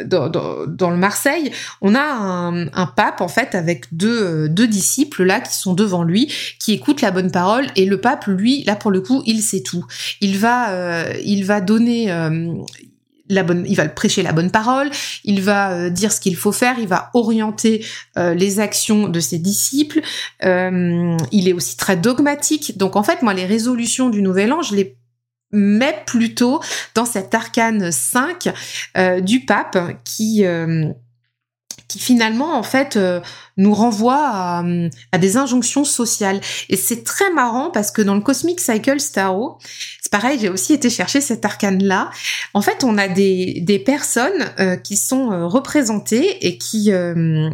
dans, 0.04 0.90
le 0.90 0.96
Marseille, 0.96 1.52
on 1.80 1.94
a 1.94 2.00
un, 2.02 2.86
pape 2.96 3.20
en 3.20 3.28
fait 3.28 3.54
avec 3.54 3.86
deux, 3.92 4.48
deux 4.48 4.66
disciples 4.66 5.24
là 5.24 5.40
qui 5.40 5.54
sont 5.54 5.74
devant 5.74 6.02
lui, 6.02 6.32
qui 6.58 6.72
écoutent 6.72 7.00
la 7.00 7.10
bonne 7.10 7.30
parole 7.30 7.66
et 7.76 7.86
le 7.86 8.00
pape 8.00 8.26
lui 8.26 8.64
là 8.64 8.76
pour 8.76 8.90
le 8.90 9.00
coup 9.00 9.22
il 9.26 9.40
sait 9.42 9.62
tout. 9.62 9.84
Il 10.20 10.38
va 10.38 10.70
euh, 10.70 11.12
il 11.24 11.44
va 11.44 11.60
donner 11.60 12.10
euh, 12.10 12.52
il 13.28 13.76
va 13.76 13.88
prêcher 13.88 14.22
la 14.22 14.32
bonne 14.32 14.50
parole, 14.50 14.90
il 15.24 15.42
va 15.42 15.72
euh, 15.72 15.90
dire 15.90 16.12
ce 16.12 16.20
qu'il 16.20 16.36
faut 16.36 16.52
faire, 16.52 16.78
il 16.78 16.88
va 16.88 17.10
orienter 17.14 17.84
euh, 18.18 18.34
les 18.34 18.60
actions 18.60 19.08
de 19.08 19.20
ses 19.20 19.38
disciples. 19.38 20.00
Euh, 20.44 21.16
il 21.32 21.48
est 21.48 21.52
aussi 21.52 21.76
très 21.76 21.96
dogmatique. 21.96 22.78
Donc 22.78 22.96
en 22.96 23.02
fait, 23.02 23.22
moi, 23.22 23.34
les 23.34 23.46
résolutions 23.46 24.10
du 24.10 24.22
Nouvel 24.22 24.52
An, 24.52 24.62
je 24.62 24.74
les 24.74 24.96
mets 25.52 26.02
plutôt 26.06 26.60
dans 26.94 27.04
cet 27.04 27.32
arcane 27.32 27.92
5 27.92 28.52
du 29.22 29.44
pape 29.44 29.78
qui 30.04 30.44
qui 31.88 31.98
finalement 32.00 32.58
en 32.58 32.64
fait 32.64 32.98
nous 33.56 33.72
renvoie 33.72 34.62
à, 35.12 35.18
des 35.18 35.36
injonctions 35.36 35.84
sociales 35.84 36.40
et 36.68 36.76
c'est 36.76 37.04
très 37.04 37.30
marrant 37.32 37.70
parce 37.70 37.92
que 37.92 38.02
dans 38.02 38.16
le 38.16 38.20
Cosmic 38.20 38.58
Cycle 38.58 38.98
Tarot 39.12 39.58
c'est 40.06 40.12
pareil, 40.12 40.38
j'ai 40.40 40.48
aussi 40.48 40.72
été 40.72 40.88
chercher 40.88 41.20
cet 41.20 41.44
arcane-là. 41.44 42.10
En 42.54 42.62
fait, 42.62 42.84
on 42.84 42.96
a 42.96 43.08
des, 43.08 43.60
des 43.62 43.80
personnes 43.80 44.52
euh, 44.60 44.76
qui 44.76 44.96
sont 44.96 45.32
euh, 45.32 45.48
représentées 45.48 46.46
et 46.46 46.58
qui 46.58 46.92
euh, 46.92 47.50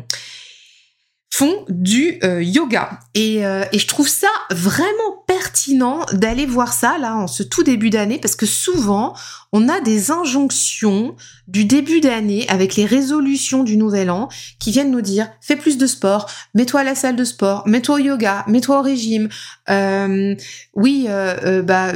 font 1.31 1.65
du 1.71 2.21
yoga. 2.43 3.01
Et, 3.15 3.37
et, 3.37 3.79
je 3.79 3.87
trouve 3.87 4.07
ça 4.07 4.29
vraiment 4.51 5.25
pertinent 5.27 6.05
d'aller 6.13 6.45
voir 6.45 6.75
ça 6.75 6.99
là 6.99 7.17
en 7.17 7.27
ce 7.27 7.43
tout 7.43 7.63
début 7.63 7.89
d'année 7.89 8.19
parce 8.19 8.37
que 8.37 8.45
souvent 8.45 9.15
on 9.53 9.69
a 9.69 9.81
des 9.81 10.11
injonctions 10.11 11.15
du 11.47 11.67
début 11.67 12.01
d'année 12.01 12.47
avec 12.49 12.75
les 12.77 12.87
résolutions 12.87 13.65
du 13.65 13.77
nouvel 13.77 14.11
an 14.11 14.29
qui 14.59 14.71
viennent 14.71 14.91
nous 14.91 15.03
dire 15.03 15.29
fais 15.41 15.57
plus 15.57 15.77
de 15.77 15.87
sport, 15.87 16.31
mets-toi 16.55 16.81
à 16.81 16.85
la 16.85 16.95
salle 16.95 17.17
de 17.17 17.25
sport, 17.25 17.63
mets-toi 17.67 17.97
au 17.97 17.99
yoga, 17.99 18.45
mets-toi 18.49 18.79
au 18.79 18.83
régime, 18.83 19.29
euh, 19.69 20.35
oui, 20.75 21.07
euh, 21.09 21.37
euh 21.45 21.63
bah 21.63 21.93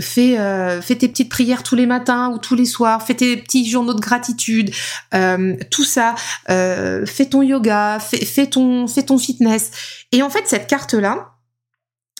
fais 0.00 0.36
fais 0.82 0.96
tes 0.96 1.08
petites 1.08 1.30
prières 1.30 1.62
tous 1.62 1.76
les 1.76 1.86
matins 1.86 2.30
ou 2.30 2.38
tous 2.38 2.56
les 2.56 2.66
soirs, 2.66 3.02
fais 3.06 3.14
tes 3.14 3.36
petits 3.36 3.68
journaux 3.68 3.94
de 3.94 4.00
gratitude, 4.00 4.72
tout 5.70 5.84
ça, 5.84 6.14
fais 6.46 7.26
ton 7.30 7.42
yoga, 7.42 7.98
fais, 8.00 8.24
fais 8.24 8.46
ton 8.46 8.88
fais 8.88 9.04
ton 9.04 9.18
fitness. 9.18 9.70
Et 10.10 10.22
en 10.22 10.30
fait 10.30 10.42
cette 10.46 10.66
carte 10.66 10.94
là 10.94 11.33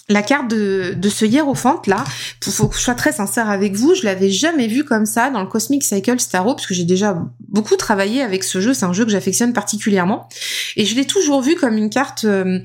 la 0.09 0.23
carte 0.23 0.49
de, 0.49 0.95
de 0.97 1.09
ce 1.09 1.25
hiérophant 1.25 1.81
là, 1.87 2.05
faut 2.43 2.69
que 2.69 2.77
je 2.77 2.83
sois 2.83 2.95
très 2.95 3.13
sincère 3.13 3.49
avec 3.49 3.75
vous, 3.75 3.95
je 3.95 4.05
l'avais 4.05 4.31
jamais 4.31 4.67
vu 4.67 4.85
comme 4.85 5.07
ça 5.07 5.31
dans 5.31 5.41
le 5.41 5.49
Cosmic 5.49 5.83
Cycle 5.83 6.21
Starro, 6.21 6.55
parce 6.55 6.67
que 6.67 6.75
j'ai 6.75 6.85
déjà 6.85 7.23
beaucoup 7.49 7.77
travaillé 7.77 8.23
avec 8.23 8.45
ce 8.45 8.61
jeu, 8.61 8.75
c'est 8.75 8.85
un 8.85 8.93
jeu 8.93 9.05
que 9.05 9.11
j'affectionne 9.11 9.53
particulièrement, 9.53 10.29
et 10.77 10.85
je 10.85 10.95
l'ai 10.95 11.07
toujours 11.07 11.41
vu 11.41 11.55
comme 11.55 11.79
une 11.79 11.89
carte 11.89 12.25
euh, 12.25 12.59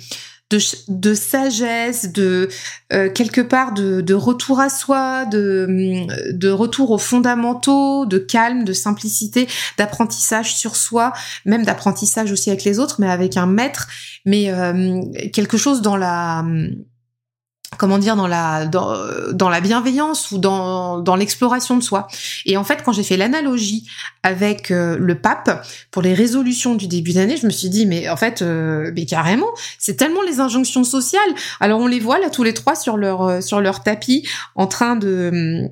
de, 0.50 0.60
de, 0.88 1.14
sagesse, 1.14 2.12
de 2.12 2.50
euh, 2.92 3.10
quelque 3.10 3.42
part 3.42 3.74
de, 3.74 4.02
de, 4.02 4.14
retour 4.16 4.60
à 4.60 4.70
soi, 4.70 5.26
de, 5.26 6.08
de 6.32 6.50
retour 6.50 6.92
aux 6.92 6.98
fondamentaux, 6.98 8.06
de 8.06 8.18
calme, 8.18 8.66
de 8.66 8.74
simplicité, 8.74 9.48
d'apprentissage 9.78 10.56
sur 10.56 10.76
soi, 10.76 11.14
même 11.46 11.64
d'apprentissage 11.64 12.32
aussi 12.32 12.50
avec 12.50 12.64
les 12.64 12.80
autres, 12.80 12.96
mais 13.00 13.10
avec 13.10 13.38
un 13.38 13.46
maître, 13.46 13.88
mais 14.26 14.52
euh, 14.52 15.02
quelque 15.32 15.58
chose 15.58 15.82
dans 15.82 15.96
la 15.96 16.44
comment 17.78 17.98
dire 17.98 18.16
dans 18.16 18.28
la 18.28 18.66
dans, 18.66 18.96
dans 19.32 19.50
la 19.50 19.62
bienveillance 19.62 20.32
ou 20.32 20.38
dans 20.38 21.00
dans 21.00 21.16
l'exploration 21.16 21.78
de 21.78 21.84
soi. 21.84 22.08
Et 22.46 22.58
en 22.58 22.64
fait, 22.64 22.84
quand 22.84 22.92
j'ai 22.92 23.04
fait 23.04 23.18
l'analogie 23.18 23.88
avec 24.24 24.72
euh, 24.72 24.98
le 25.00 25.16
pape 25.16 25.66
pour 25.92 26.02
les 26.02 26.14
résolutions 26.14 26.76
du 26.76 26.88
début 26.88 27.14
d'année, 27.14 27.38
je 27.38 27.46
me 27.46 27.52
suis 27.52 27.70
dit 27.70 27.86
mais 27.86 28.10
en 28.10 28.18
fait 28.18 28.42
euh, 28.42 28.92
mais 28.96 29.06
carrément, 29.06 29.50
c'est 29.78 29.96
tellement 29.96 30.22
les 30.24 30.40
injonctions 30.40 30.84
sociales. 30.84 31.30
Alors 31.60 31.80
on 31.80 31.88
les 31.88 32.00
voit 32.00 32.20
là 32.20 32.30
tous 32.30 32.44
les 32.44 32.54
trois 32.54 32.76
sur 32.76 32.98
leur 32.98 33.22
euh, 33.24 33.42
sur 33.42 33.62
leur 33.62 33.84
tapis 33.84 34.28
en 34.56 34.68
train 34.68 34.96
de 34.96 35.70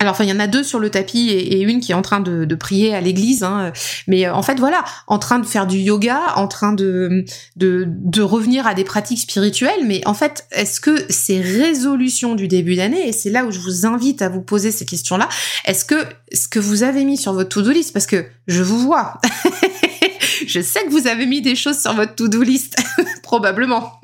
alors, 0.00 0.12
enfin, 0.12 0.22
il 0.22 0.30
y 0.30 0.32
en 0.32 0.38
a 0.38 0.46
deux 0.46 0.62
sur 0.62 0.78
le 0.78 0.90
tapis 0.90 1.30
et, 1.30 1.60
une 1.60 1.80
qui 1.80 1.90
est 1.90 1.94
en 1.94 2.02
train 2.02 2.20
de, 2.20 2.54
prier 2.54 2.94
à 2.94 3.00
l'église. 3.00 3.42
Hein. 3.42 3.72
Mais 4.06 4.26
euh, 4.26 4.32
en 4.32 4.42
fait, 4.42 4.60
voilà, 4.60 4.84
en 5.08 5.18
train 5.18 5.40
de 5.40 5.46
faire 5.46 5.66
du 5.66 5.78
yoga, 5.78 6.20
en 6.36 6.46
train 6.46 6.72
de, 6.72 7.24
de, 7.56 7.84
de 7.88 8.22
revenir 8.22 8.68
à 8.68 8.74
des 8.74 8.84
pratiques 8.84 9.18
spirituelles. 9.18 9.84
Mais 9.86 10.06
en 10.06 10.14
fait, 10.14 10.46
est-ce 10.52 10.80
que 10.80 11.04
ces 11.08 11.40
résolutions 11.40 12.36
du 12.36 12.46
début 12.46 12.76
d'année, 12.76 13.08
et 13.08 13.12
c'est 13.12 13.30
là 13.30 13.44
où 13.44 13.50
je 13.50 13.58
vous 13.58 13.86
invite 13.86 14.22
à 14.22 14.28
vous 14.28 14.40
poser 14.40 14.70
ces 14.70 14.84
questions-là, 14.84 15.28
est-ce 15.64 15.84
que 15.84 15.96
ce 16.32 16.46
que 16.46 16.60
vous 16.60 16.84
avez 16.84 17.04
mis 17.04 17.16
sur 17.16 17.32
votre 17.32 17.48
to-do 17.48 17.72
list, 17.72 17.92
parce 17.92 18.06
que 18.06 18.24
je 18.46 18.62
vous 18.62 18.78
vois, 18.78 19.14
je 20.48 20.60
sais 20.60 20.82
que 20.84 20.90
vous 20.90 21.06
avez 21.06 21.26
mis 21.26 21.42
des 21.42 21.54
choses 21.54 21.80
sur 21.80 21.92
votre 21.92 22.14
to-do 22.14 22.42
list, 22.42 22.76
probablement. 23.22 24.00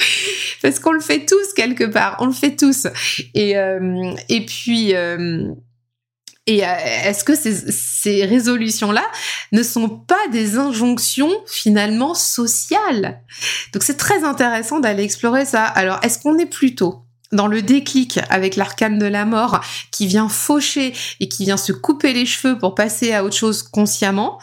Parce 0.62 0.78
qu'on 0.80 0.92
le 0.92 1.00
fait 1.00 1.24
tous 1.24 1.54
quelque 1.54 1.84
part, 1.84 2.16
on 2.20 2.26
le 2.26 2.32
fait 2.32 2.56
tous. 2.56 2.86
Et, 3.34 3.56
euh, 3.56 4.12
et 4.28 4.44
puis... 4.44 4.94
Euh, 4.94 5.52
et 6.48 6.64
euh, 6.64 6.68
est-ce 7.04 7.24
que 7.24 7.34
ces, 7.34 7.72
ces 7.72 8.24
résolutions-là 8.24 9.04
ne 9.50 9.64
sont 9.64 9.88
pas 9.88 10.28
des 10.30 10.58
injonctions 10.58 11.32
finalement 11.48 12.14
sociales? 12.14 13.20
Donc 13.72 13.82
c'est 13.82 13.96
très 13.96 14.22
intéressant 14.22 14.78
d'aller 14.78 15.02
explorer 15.02 15.44
ça. 15.44 15.64
Alors 15.64 15.98
est-ce 16.04 16.20
qu'on 16.20 16.38
est 16.38 16.46
plutôt 16.46 17.02
dans 17.32 17.48
le 17.48 17.62
déclic 17.62 18.20
avec 18.30 18.54
l'arcane 18.54 19.00
de 19.00 19.06
la 19.06 19.24
mort 19.24 19.60
qui 19.90 20.06
vient 20.06 20.28
faucher 20.28 20.92
et 21.18 21.28
qui 21.28 21.46
vient 21.46 21.56
se 21.56 21.72
couper 21.72 22.12
les 22.12 22.26
cheveux 22.26 22.56
pour 22.56 22.76
passer 22.76 23.12
à 23.12 23.24
autre 23.24 23.36
chose 23.36 23.64
consciemment? 23.64 24.38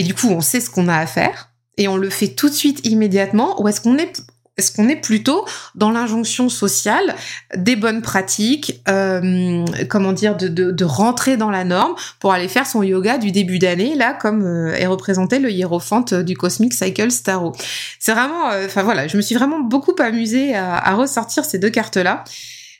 Et 0.00 0.02
du 0.02 0.14
coup 0.14 0.28
on 0.28 0.40
sait 0.40 0.60
ce 0.60 0.70
qu'on 0.70 0.88
a 0.88 0.96
à 0.96 1.06
faire 1.06 1.50
et 1.76 1.86
on 1.86 1.98
le 1.98 2.08
fait 2.08 2.28
tout 2.28 2.48
de 2.48 2.54
suite 2.54 2.80
immédiatement 2.86 3.60
ou 3.60 3.68
est-ce 3.68 3.82
qu'on 3.82 3.98
est 3.98 4.22
est-ce 4.56 4.80
est 4.82 4.96
plutôt 4.96 5.46
dans 5.74 5.90
l'injonction 5.90 6.50
sociale 6.50 7.14
des 7.56 7.76
bonnes 7.76 8.02
pratiques, 8.02 8.82
euh, 8.88 9.64
comment 9.88 10.12
dire, 10.12 10.36
de, 10.36 10.48
de, 10.48 10.84
rentrer 10.84 11.38
dans 11.38 11.50
la 11.50 11.64
norme 11.64 11.94
pour 12.18 12.34
aller 12.34 12.48
faire 12.48 12.66
son 12.66 12.82
yoga 12.82 13.16
du 13.16 13.32
début 13.32 13.58
d'année, 13.58 13.94
là, 13.94 14.12
comme 14.12 14.42
euh, 14.42 14.74
est 14.74 14.86
représenté 14.86 15.38
le 15.38 15.50
hiérophant 15.50 16.02
du 16.02 16.36
Cosmic 16.36 16.74
Cycle 16.74 17.10
Starro. 17.10 17.52
C'est 17.98 18.12
vraiment, 18.12 18.50
euh, 18.50 18.66
enfin 18.66 18.82
voilà, 18.82 19.08
je 19.08 19.16
me 19.16 19.22
suis 19.22 19.34
vraiment 19.34 19.60
beaucoup 19.60 19.94
amusée 19.98 20.54
à 20.54 20.94
ressortir 20.94 21.46
ces 21.46 21.58
deux 21.58 21.70
cartes-là. 21.70 22.24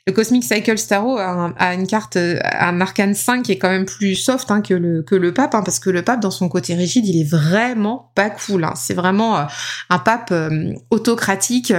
Le 0.07 0.13
Cosmic 0.13 0.43
Cycle 0.43 0.79
Starro 0.79 1.19
a, 1.19 1.73
une 1.75 1.85
carte, 1.85 2.15
euh, 2.15 2.39
un 2.59 2.81
arcane 2.81 3.13
5 3.13 3.43
qui 3.43 3.51
est 3.51 3.57
quand 3.59 3.69
même 3.69 3.85
plus 3.85 4.15
soft 4.15 4.49
hein, 4.49 4.61
que 4.61 4.73
le 4.73 5.33
pape, 5.33 5.53
hein, 5.53 5.61
parce 5.63 5.77
que 5.77 5.91
le 5.91 6.01
pape 6.01 6.19
dans 6.19 6.31
son 6.31 6.49
côté 6.49 6.73
rigide, 6.73 7.05
il 7.05 7.21
est 7.21 7.29
vraiment 7.29 8.11
pas 8.15 8.31
cool. 8.31 8.63
Hein. 8.63 8.73
C'est 8.75 8.95
vraiment 8.95 9.37
euh, 9.37 9.43
un 9.91 9.99
pape 9.99 10.31
euh, 10.31 10.73
autocratique 10.89 11.71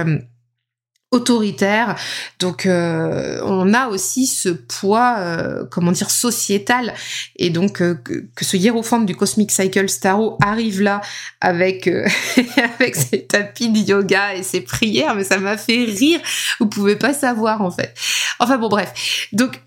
autoritaire. 1.13 1.95
Donc 2.39 2.65
euh, 2.65 3.39
on 3.43 3.73
a 3.73 3.87
aussi 3.87 4.27
ce 4.27 4.49
poids, 4.49 5.15
euh, 5.19 5.63
comment 5.69 5.91
dire, 5.91 6.09
sociétal. 6.09 6.93
Et 7.37 7.49
donc 7.49 7.81
euh, 7.81 7.95
que, 8.03 8.43
ce 8.43 8.57
hiérophant 8.57 8.99
du 8.99 9.15
Cosmic 9.15 9.51
Cycle 9.51 9.87
Starro 9.89 10.37
arrive 10.43 10.81
là 10.81 11.01
avec 11.39 11.87
avec 12.79 12.95
ses 12.95 13.25
tapis 13.25 13.69
de 13.69 13.79
yoga 13.79 14.35
et 14.35 14.43
ses 14.43 14.61
prières, 14.61 15.15
mais 15.15 15.23
ça 15.23 15.37
m'a 15.37 15.57
fait 15.57 15.85
rire. 15.85 16.19
Vous 16.59 16.67
pouvez 16.67 16.95
pas 16.95 17.13
savoir 17.13 17.61
en 17.61 17.71
fait. 17.71 17.93
Enfin 18.39 18.57
bon 18.57 18.69
bref. 18.69 19.27
Donc 19.31 19.61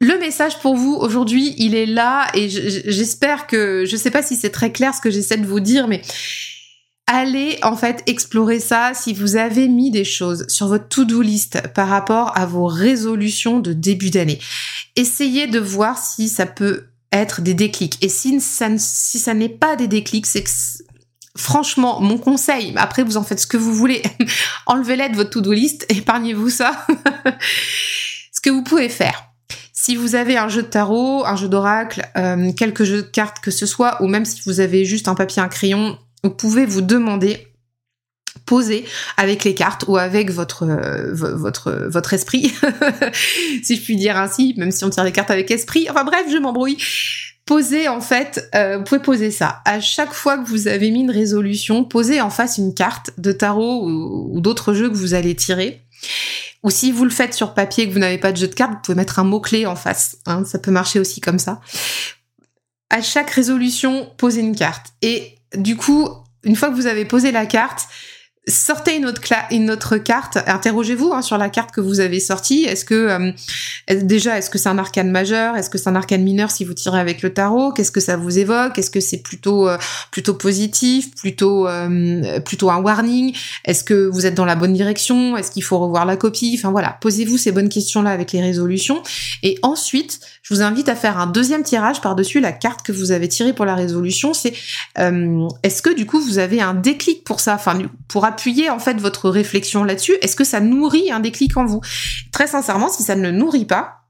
le 0.00 0.18
message 0.18 0.58
pour 0.58 0.74
vous 0.74 0.94
aujourd'hui, 0.94 1.54
il 1.58 1.76
est 1.76 1.86
là 1.86 2.26
et 2.34 2.48
j'espère 2.48 3.46
que 3.46 3.84
je 3.86 3.96
sais 3.96 4.10
pas 4.10 4.22
si 4.22 4.34
c'est 4.34 4.50
très 4.50 4.72
clair 4.72 4.92
ce 4.94 5.00
que 5.00 5.10
j'essaie 5.10 5.36
de 5.36 5.46
vous 5.46 5.60
dire, 5.60 5.86
mais 5.86 6.02
allez 7.12 7.58
en 7.62 7.76
fait 7.76 8.02
explorer 8.06 8.58
ça 8.58 8.92
si 8.94 9.12
vous 9.12 9.36
avez 9.36 9.68
mis 9.68 9.90
des 9.90 10.04
choses 10.04 10.46
sur 10.48 10.68
votre 10.68 10.88
to-do 10.88 11.20
list 11.20 11.62
par 11.74 11.88
rapport 11.88 12.36
à 12.36 12.46
vos 12.46 12.66
résolutions 12.66 13.60
de 13.60 13.74
début 13.74 14.08
d'année. 14.08 14.40
Essayez 14.96 15.46
de 15.46 15.58
voir 15.58 15.98
si 15.98 16.30
ça 16.30 16.46
peut 16.46 16.86
être 17.12 17.42
des 17.42 17.52
déclics. 17.52 17.98
Et 18.00 18.08
si 18.08 18.40
ça, 18.40 19.34
n'est 19.34 19.50
pas 19.50 19.76
des 19.76 19.88
déclics, 19.88 20.26
c'est 20.26 20.42
que 20.42 20.50
franchement, 21.36 22.00
mon 22.00 22.16
conseil, 22.16 22.72
après 22.76 23.04
vous 23.04 23.18
en 23.18 23.22
faites 23.22 23.40
ce 23.40 23.46
que 23.46 23.58
vous 23.58 23.74
voulez, 23.74 24.02
enlevez-les 24.66 25.10
de 25.10 25.16
votre 25.16 25.30
to-do 25.30 25.52
list, 25.52 25.84
épargnez-vous 25.90 26.48
ça. 26.48 26.86
ce 28.32 28.40
que 28.40 28.48
vous 28.48 28.62
pouvez 28.62 28.88
faire. 28.88 29.24
Si 29.74 29.96
vous 29.96 30.14
avez 30.14 30.38
un 30.38 30.48
jeu 30.48 30.62
de 30.62 30.68
tarot, 30.68 31.26
un 31.26 31.36
jeu 31.36 31.48
d'oracle, 31.48 32.08
euh, 32.16 32.52
quelques 32.52 32.84
jeux 32.84 33.02
de 33.02 33.08
cartes 33.08 33.40
que 33.40 33.50
ce 33.50 33.66
soit, 33.66 34.00
ou 34.02 34.06
même 34.06 34.24
si 34.24 34.40
vous 34.46 34.60
avez 34.60 34.86
juste 34.86 35.08
un 35.08 35.14
papier, 35.14 35.42
un 35.42 35.48
crayon, 35.48 35.98
vous 36.22 36.30
pouvez 36.30 36.66
vous 36.66 36.82
demander 36.82 37.52
poser 38.46 38.84
avec 39.16 39.44
les 39.44 39.54
cartes 39.54 39.84
ou 39.88 39.96
avec 39.96 40.30
votre 40.30 40.64
euh, 40.64 42.00
esprit 42.12 42.52
si 43.62 43.76
je 43.76 43.82
puis 43.82 43.96
dire 43.96 44.16
ainsi 44.16 44.54
même 44.56 44.70
si 44.70 44.84
on 44.84 44.90
tire 44.90 45.04
les 45.04 45.12
cartes 45.12 45.30
avec 45.30 45.50
esprit. 45.50 45.88
Enfin 45.90 46.04
bref 46.04 46.26
je 46.30 46.38
m'embrouille. 46.38 46.78
Posez 47.44 47.88
en 47.88 48.00
fait 48.00 48.48
euh, 48.54 48.78
vous 48.78 48.84
pouvez 48.84 49.00
poser 49.00 49.30
ça. 49.30 49.60
À 49.64 49.80
chaque 49.80 50.12
fois 50.12 50.38
que 50.38 50.48
vous 50.48 50.68
avez 50.68 50.90
mis 50.90 51.00
une 51.00 51.10
résolution 51.10 51.84
posez 51.84 52.20
en 52.20 52.30
face 52.30 52.58
une 52.58 52.74
carte 52.74 53.10
de 53.18 53.32
tarot 53.32 53.86
ou, 53.86 54.40
d'autres 54.40 54.74
jeux 54.74 54.88
que 54.88 54.96
vous 54.96 55.14
allez 55.14 55.34
tirer. 55.34 55.80
Ou 56.62 56.70
si 56.70 56.92
vous 56.92 57.04
le 57.04 57.10
faites 57.10 57.34
sur 57.34 57.54
papier 57.54 57.84
et 57.84 57.88
que 57.88 57.92
vous 57.92 57.98
n'avez 57.98 58.18
pas 58.18 58.32
de 58.32 58.36
jeu 58.36 58.48
de 58.48 58.54
cartes 58.54 58.72
vous 58.72 58.80
pouvez 58.82 58.96
mettre 58.96 59.18
un 59.18 59.24
mot 59.24 59.40
clé 59.40 59.66
en 59.66 59.76
face 59.76 60.18
hein, 60.26 60.44
ça 60.44 60.58
peut 60.58 60.70
marcher 60.70 61.00
aussi 61.00 61.20
comme 61.20 61.38
ça. 61.38 61.60
À 62.90 63.02
chaque 63.02 63.30
résolution 63.30 64.10
posez 64.16 64.40
une 64.40 64.56
carte. 64.56 64.88
Et 65.02 65.36
du 65.54 65.76
coup, 65.76 66.08
une 66.44 66.56
fois 66.56 66.70
que 66.70 66.74
vous 66.74 66.86
avez 66.86 67.04
posé 67.04 67.32
la 67.32 67.46
carte, 67.46 67.88
sortez 68.48 68.96
une 68.96 69.06
autre, 69.06 69.98
carte, 69.98 70.38
interrogez-vous 70.48 71.12
hein, 71.12 71.22
sur 71.22 71.38
la 71.38 71.48
carte 71.48 71.70
que 71.70 71.80
vous 71.80 72.00
avez 72.00 72.18
sortie. 72.18 72.64
Est-ce 72.64 72.84
que 72.84 72.94
euh, 72.94 73.32
déjà, 74.02 74.36
est-ce 74.36 74.50
que 74.50 74.58
c'est 74.58 74.68
un 74.68 74.78
arcane 74.78 75.12
majeur? 75.12 75.56
Est-ce 75.56 75.70
que 75.70 75.78
c'est 75.78 75.88
un 75.88 75.94
arcane 75.94 76.24
mineur 76.24 76.50
si 76.50 76.64
vous 76.64 76.74
tirez 76.74 76.98
avec 76.98 77.22
le 77.22 77.32
tarot? 77.32 77.72
Qu'est-ce 77.72 77.92
que 77.92 78.00
ça 78.00 78.16
vous 78.16 78.40
évoque? 78.40 78.76
Est-ce 78.78 78.90
que 78.90 78.98
c'est 78.98 79.22
plutôt 79.22 79.68
euh, 79.68 79.78
plutôt 80.10 80.34
positif, 80.34 81.14
plutôt 81.14 81.68
euh, 81.68 82.40
plutôt 82.40 82.70
un 82.70 82.82
warning? 82.82 83.32
Est-ce 83.64 83.84
que 83.84 84.08
vous 84.08 84.26
êtes 84.26 84.34
dans 84.34 84.44
la 84.44 84.56
bonne 84.56 84.72
direction? 84.72 85.36
Est-ce 85.36 85.52
qu'il 85.52 85.62
faut 85.62 85.78
revoir 85.78 86.04
la 86.04 86.16
copie? 86.16 86.56
Enfin 86.58 86.72
voilà, 86.72 86.98
posez-vous 87.00 87.38
ces 87.38 87.52
bonnes 87.52 87.68
questions-là 87.68 88.10
avec 88.10 88.32
les 88.32 88.40
résolutions. 88.40 89.04
Et 89.44 89.56
ensuite, 89.62 90.18
je 90.42 90.52
vous 90.52 90.62
invite 90.62 90.88
à 90.88 90.96
faire 90.96 91.16
un 91.16 91.28
deuxième 91.28 91.62
tirage 91.62 92.00
par-dessus 92.00 92.40
la 92.40 92.52
carte 92.52 92.82
que 92.82 92.90
vous 92.90 93.12
avez 93.12 93.28
tirée 93.28 93.52
pour 93.52 93.66
la 93.66 93.76
résolution. 93.76 94.34
C'est 94.34 94.52
est-ce 94.96 95.82
que 95.82 95.94
du 95.94 96.06
coup 96.06 96.20
vous 96.20 96.38
avez 96.38 96.60
un 96.60 96.74
déclic 96.74 97.22
pour 97.22 97.38
ça? 97.38 97.54
Enfin, 97.54 97.78
pour 98.08 98.24
appuyer 98.32 98.70
en 98.70 98.78
fait 98.78 98.98
votre 99.00 99.28
réflexion 99.28 99.84
là-dessus 99.84 100.16
Est-ce 100.22 100.36
que 100.36 100.44
ça 100.44 100.60
nourrit 100.60 101.12
un 101.12 101.20
déclic 101.20 101.56
en 101.56 101.66
vous? 101.66 101.80
Très 102.32 102.46
sincèrement, 102.46 102.88
si 102.88 103.02
ça 103.02 103.14
ne 103.14 103.22
le 103.22 103.30
nourrit 103.30 103.66
pas, 103.66 104.02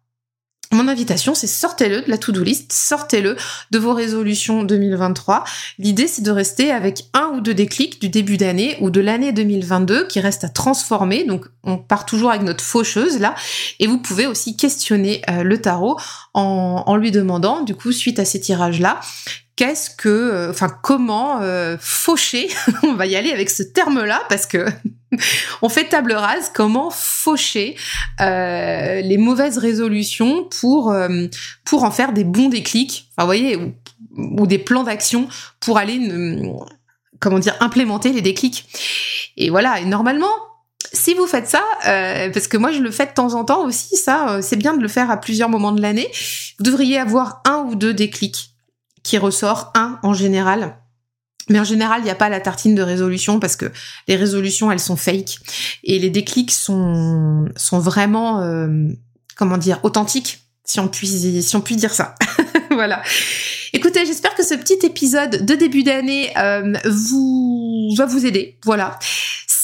mon 0.73 0.89
invitation, 0.89 1.35
c'est 1.35 1.47
sortez-le 1.47 2.01
de 2.01 2.09
la 2.09 2.17
to-do 2.17 2.43
list, 2.43 2.73
sortez-le 2.73 3.37
de 3.71 3.79
vos 3.79 3.93
résolutions 3.93 4.65
2023. 4.65 5.45
L'idée, 5.79 6.07
c'est 6.07 6.23
de 6.23 6.31
rester 6.31 6.71
avec 6.71 7.05
un 7.13 7.27
ou 7.35 7.41
deux 7.43 7.53
déclics 7.53 8.01
du 8.01 8.09
début 8.09 8.39
d'année 8.39 8.79
ou 8.81 8.89
de 8.89 9.03
l'année 9.03 9.33
2022 9.33 10.07
qui 10.07 10.19
reste 10.19 10.45
à 10.45 10.49
transformer. 10.49 11.25
Donc, 11.25 11.45
on 11.65 11.79
part 11.79 12.07
toujours 12.07 12.31
avec 12.31 12.43
notre 12.43 12.65
faucheuse 12.65 13.19
là. 13.19 13.35
Et 13.79 13.87
vous 13.87 13.99
pouvez 13.99 14.27
aussi 14.27 14.57
questionner 14.57 15.23
euh, 15.31 15.43
le 15.43 15.61
tarot 15.61 15.97
en, 16.35 16.85
en 16.87 16.97
lui 16.97 17.11
demandant, 17.11 17.63
du 17.63 17.75
coup, 17.75 17.93
suite 17.93 18.19
à 18.19 18.25
ces 18.25 18.41
tirages-là, 18.41 19.01
qu'est-ce 19.57 19.91
que, 19.91 20.09
euh, 20.09 20.51
enfin, 20.51 20.69
comment 20.83 21.41
euh, 21.41 21.77
faucher 21.79 22.49
On 22.83 22.95
va 22.95 23.07
y 23.07 23.17
aller 23.17 23.31
avec 23.31 23.51
ce 23.51 23.63
terme-là 23.63 24.23
parce 24.29 24.47
que 24.47 24.67
on 25.63 25.69
fait 25.69 25.89
table 25.89 26.13
rase. 26.13 26.51
Comment 26.53 26.91
faucher 26.91 27.77
les 28.19 29.17
mauvaises 29.19 29.59
résolutions 29.59 30.45
pour 30.45 30.95
pour 31.65 31.85
en 31.85 31.91
faire 31.91 32.13
des 32.13 32.25
bons 32.25 32.49
déclics 32.49 33.09
Enfin, 33.11 33.23
vous 33.23 33.27
voyez, 33.27 33.57
ou, 34.17 34.47
des 34.47 34.59
plans 34.59 34.85
d'action 34.85 35.29
pour 35.61 35.79
aller, 35.79 36.01
comment 37.21 37.39
dire, 37.39 37.55
implémenter 37.61 38.13
les 38.13 38.23
déclics. 38.23 38.67
Et 39.37 39.51
voilà. 39.51 39.81
Et 39.81 39.85
normalement, 39.85 40.33
si 40.93 41.15
vous 41.15 41.27
faites 41.27 41.49
ça, 41.49 41.63
euh, 41.87 42.31
parce 42.31 42.49
que 42.49 42.57
moi 42.57 42.73
je 42.73 42.81
le 42.81 42.91
fais 42.91 43.07
de 43.07 43.13
temps 43.13 43.35
en 43.35 43.45
temps 43.45 43.65
aussi, 43.65 43.97
ça, 43.97 44.41
c'est 44.43 44.57
bien 44.57 44.75
de 44.75 44.83
le 44.83 44.89
faire 44.89 45.11
à 45.11 45.17
plusieurs 45.17 45.49
moments 45.49 45.73
de 45.73 45.81
l'année, 45.81 46.11
vous 46.59 46.65
devriez 46.65 46.99
avoir 46.99 47.43
un 47.45 47.59
ou 47.69 47.75
deux 47.75 47.95
déclics 47.95 48.51
qui 49.03 49.19
ressort, 49.19 49.73
un 49.75 49.99
en 50.03 50.15
général. 50.15 50.77
Mais 51.49 51.59
en 51.59 51.65
général, 51.65 52.01
il 52.03 52.05
n'y 52.05 52.11
a 52.11 52.15
pas 52.15 52.29
la 52.29 52.41
tartine 52.41 52.75
de 52.77 52.83
résolution 52.83 53.41
parce 53.41 53.57
que 53.57 53.71
les 54.07 54.15
résolutions, 54.15 54.71
elles 54.71 54.79
sont 54.79 54.97
fake. 54.97 55.39
Et 55.83 55.99
les 55.99 56.09
déclics 56.09 56.53
sont, 56.53 57.49
sont 57.57 57.81
vraiment, 57.81 58.47
comment 59.35 59.59
dire, 59.59 59.81
authentiques, 59.83 60.39
si 60.65 60.79
on, 60.79 60.87
puis, 60.87 61.09
si 61.09 61.57
on 61.57 61.61
dire 61.61 61.93
ça. 61.93 62.15
voilà. 62.71 63.03
Écoutez, 63.73 64.05
j'espère 64.05 64.35
que 64.35 64.45
ce 64.45 64.55
petit 64.55 64.79
épisode 64.85 65.47
de 65.47 65.55
début 65.55 65.83
d'année 65.83 66.31
euh, 66.37 66.75
vous 66.85 67.95
va 67.97 68.05
vous 68.05 68.27
aider. 68.27 68.59
Voilà. 68.65 68.99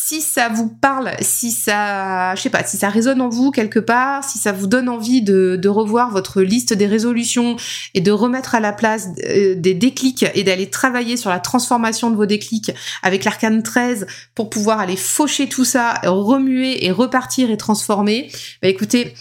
Si 0.09 0.23
ça 0.23 0.49
vous 0.49 0.69
parle, 0.69 1.11
si 1.21 1.51
ça, 1.51 2.35
je 2.35 2.41
sais 2.41 2.49
pas, 2.49 2.65
si 2.65 2.79
ça 2.79 2.89
résonne 2.89 3.21
en 3.21 3.29
vous 3.29 3.51
quelque 3.51 3.79
part, 3.79 4.25
si 4.25 4.39
ça 4.39 4.53
vous 4.53 4.67
donne 4.67 4.89
envie 4.89 5.21
de, 5.21 5.59
de 5.61 5.69
revoir 5.69 6.11
votre 6.11 6.41
liste 6.41 6.73
des 6.73 6.87
résolutions 6.87 7.57
et 7.93 8.01
de 8.01 8.11
remettre 8.11 8.55
à 8.55 8.61
la 8.61 8.73
place 8.73 9.09
euh, 9.29 9.55
des 9.55 9.75
déclics 9.75 10.25
et 10.35 10.45
d'aller 10.45 10.71
travailler 10.71 11.19
sur 11.19 11.29
la 11.29 11.41
transformation 11.41 12.11
de 12.11 12.17
vos 12.17 12.25
déclics 12.25 12.71
avec 13.03 13.23
l'arcane 13.23 13.63
13 13.63 14.07
pour 14.35 14.49
pouvoir 14.49 14.81
aller 14.81 14.97
faucher 14.97 15.47
tout 15.47 15.67
ça, 15.67 16.01
remuer 16.05 16.87
et 16.87 16.91
repartir 16.91 17.51
et 17.51 17.59
transformer, 17.59 18.33
bah 18.63 18.69
écoutez, 18.69 19.13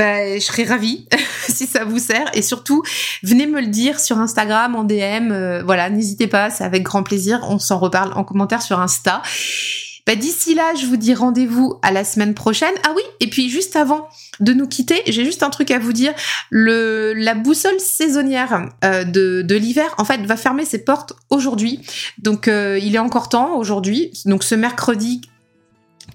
bah, 0.00 0.38
je 0.38 0.42
serais 0.42 0.64
ravie 0.64 1.06
si 1.50 1.66
ça 1.66 1.84
vous 1.84 1.98
sert. 1.98 2.24
Et 2.32 2.40
surtout, 2.40 2.82
venez 3.22 3.46
me 3.46 3.60
le 3.60 3.66
dire 3.66 4.00
sur 4.00 4.16
Instagram, 4.16 4.74
en 4.74 4.82
DM. 4.82 5.30
Euh, 5.30 5.62
voilà, 5.62 5.90
n'hésitez 5.90 6.26
pas, 6.26 6.48
c'est 6.48 6.64
avec 6.64 6.84
grand 6.84 7.02
plaisir. 7.02 7.40
On 7.50 7.58
s'en 7.58 7.78
reparle 7.78 8.14
en 8.14 8.24
commentaire 8.24 8.62
sur 8.62 8.80
Insta. 8.80 9.20
Bah, 10.06 10.14
D'ici 10.14 10.54
là, 10.54 10.74
je 10.74 10.86
vous 10.86 10.96
dis 10.96 11.12
rendez-vous 11.12 11.78
à 11.82 11.92
la 11.92 12.04
semaine 12.04 12.32
prochaine. 12.32 12.72
Ah 12.88 12.94
oui, 12.96 13.02
et 13.20 13.28
puis 13.28 13.50
juste 13.50 13.76
avant 13.76 14.08
de 14.40 14.54
nous 14.54 14.66
quitter, 14.66 15.02
j'ai 15.06 15.26
juste 15.26 15.42
un 15.42 15.50
truc 15.50 15.70
à 15.70 15.78
vous 15.78 15.92
dire. 15.92 16.14
La 16.50 17.34
boussole 17.34 17.78
saisonnière 17.78 18.70
euh, 18.82 19.04
de, 19.04 19.42
de 19.42 19.54
l'hiver, 19.54 19.94
en 19.98 20.06
fait, 20.06 20.22
va 20.22 20.38
fermer 20.38 20.64
ses 20.64 20.82
portes 20.82 21.12
aujourd'hui. 21.28 21.78
Donc, 22.16 22.48
euh, 22.48 22.78
il 22.80 22.94
est 22.94 23.00
encore 23.00 23.28
temps 23.28 23.54
aujourd'hui. 23.58 24.12
Donc, 24.24 24.44
ce 24.44 24.54
mercredi 24.54 25.20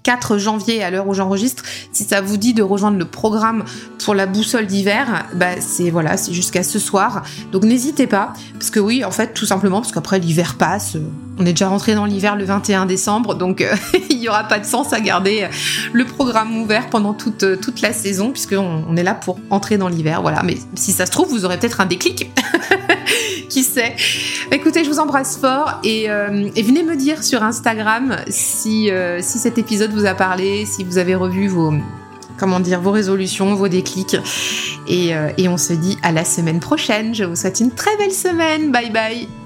4 0.05 0.38
janvier 0.38 0.83
à 0.83 0.91
l'heure 0.91 1.07
où 1.07 1.15
j'enregistre. 1.15 1.63
Si 1.91 2.03
ça 2.03 2.21
vous 2.21 2.38
dit 2.38 2.53
de 2.53 2.62
rejoindre 2.62 2.97
le 2.97 3.05
programme 3.05 3.65
pour 4.03 4.13
la 4.13 4.27
boussole 4.27 4.67
d'hiver, 4.67 5.25
bah 5.33 5.59
c'est 5.59 5.89
voilà, 5.89 6.15
c'est 6.15 6.31
jusqu'à 6.31 6.62
ce 6.62 6.77
soir. 6.77 7.24
Donc 7.51 7.63
n'hésitez 7.63 8.05
pas, 8.05 8.33
parce 8.53 8.69
que 8.69 8.79
oui, 8.79 9.03
en 9.03 9.09
fait, 9.09 9.33
tout 9.33 9.47
simplement 9.47 9.81
parce 9.81 9.91
qu'après 9.91 10.19
l'hiver 10.19 10.55
passe. 10.57 10.95
Euh, 10.95 11.09
on 11.38 11.45
est 11.45 11.51
déjà 11.51 11.67
rentré 11.67 11.95
dans 11.95 12.05
l'hiver 12.05 12.38
le 12.38 12.45
21 12.45 12.85
décembre, 12.85 13.35
donc 13.35 13.59
euh, 13.59 13.75
il 14.09 14.19
n'y 14.19 14.29
aura 14.29 14.43
pas 14.43 14.59
de 14.59 14.65
sens 14.65 14.93
à 14.93 15.01
garder 15.01 15.41
euh, 15.41 15.47
le 15.91 16.05
programme 16.05 16.55
ouvert 16.55 16.88
pendant 16.89 17.13
toute, 17.13 17.59
toute 17.59 17.81
la 17.81 17.91
saison, 17.91 18.31
puisqu'on 18.31 18.85
on 18.88 18.95
est 18.95 19.03
là 19.03 19.15
pour 19.15 19.39
entrer 19.50 19.77
dans 19.77 19.89
l'hiver. 19.89 20.21
Voilà, 20.21 20.43
mais 20.43 20.57
si 20.75 20.91
ça 20.91 21.07
se 21.07 21.12
trouve, 21.12 21.29
vous 21.29 21.45
aurez 21.45 21.57
peut-être 21.57 21.81
un 21.81 21.88
déclic. 21.88 22.29
qui 23.49 23.63
sait 23.63 23.95
Écoutez, 24.51 24.83
je 24.83 24.89
vous 24.89 24.99
embrasse 24.99 25.37
fort 25.37 25.79
et, 25.83 26.05
et, 26.05 26.61
venez 26.61 26.83
me 26.83 26.95
dire 26.95 27.23
sur 27.23 27.43
Instagram 27.43 28.17
si, 28.27 28.89
si 29.19 29.37
cet 29.39 29.57
épisode 29.57 29.91
vous 29.91 30.05
a 30.05 30.13
parlé, 30.13 30.65
si 30.65 30.83
vous 30.83 30.97
avez 30.97 31.15
revu 31.15 31.47
vos, 31.47 31.73
comment 32.37 32.59
dire, 32.59 32.81
vos 32.81 32.91
résolutions, 32.91 33.55
vos 33.55 33.67
déclics. 33.67 34.17
Et, 34.87 35.15
euh, 35.15 35.29
et 35.37 35.47
on 35.47 35.57
se 35.57 35.73
dit 35.73 35.97
à 36.03 36.11
la 36.11 36.25
semaine 36.25 36.59
prochaine. 36.59 37.15
Je 37.15 37.23
vous 37.23 37.35
souhaite 37.35 37.59
une 37.59 37.71
très 37.71 37.95
belle 37.97 38.11
semaine. 38.11 38.71
Bye 38.71 38.91
bye 38.91 39.44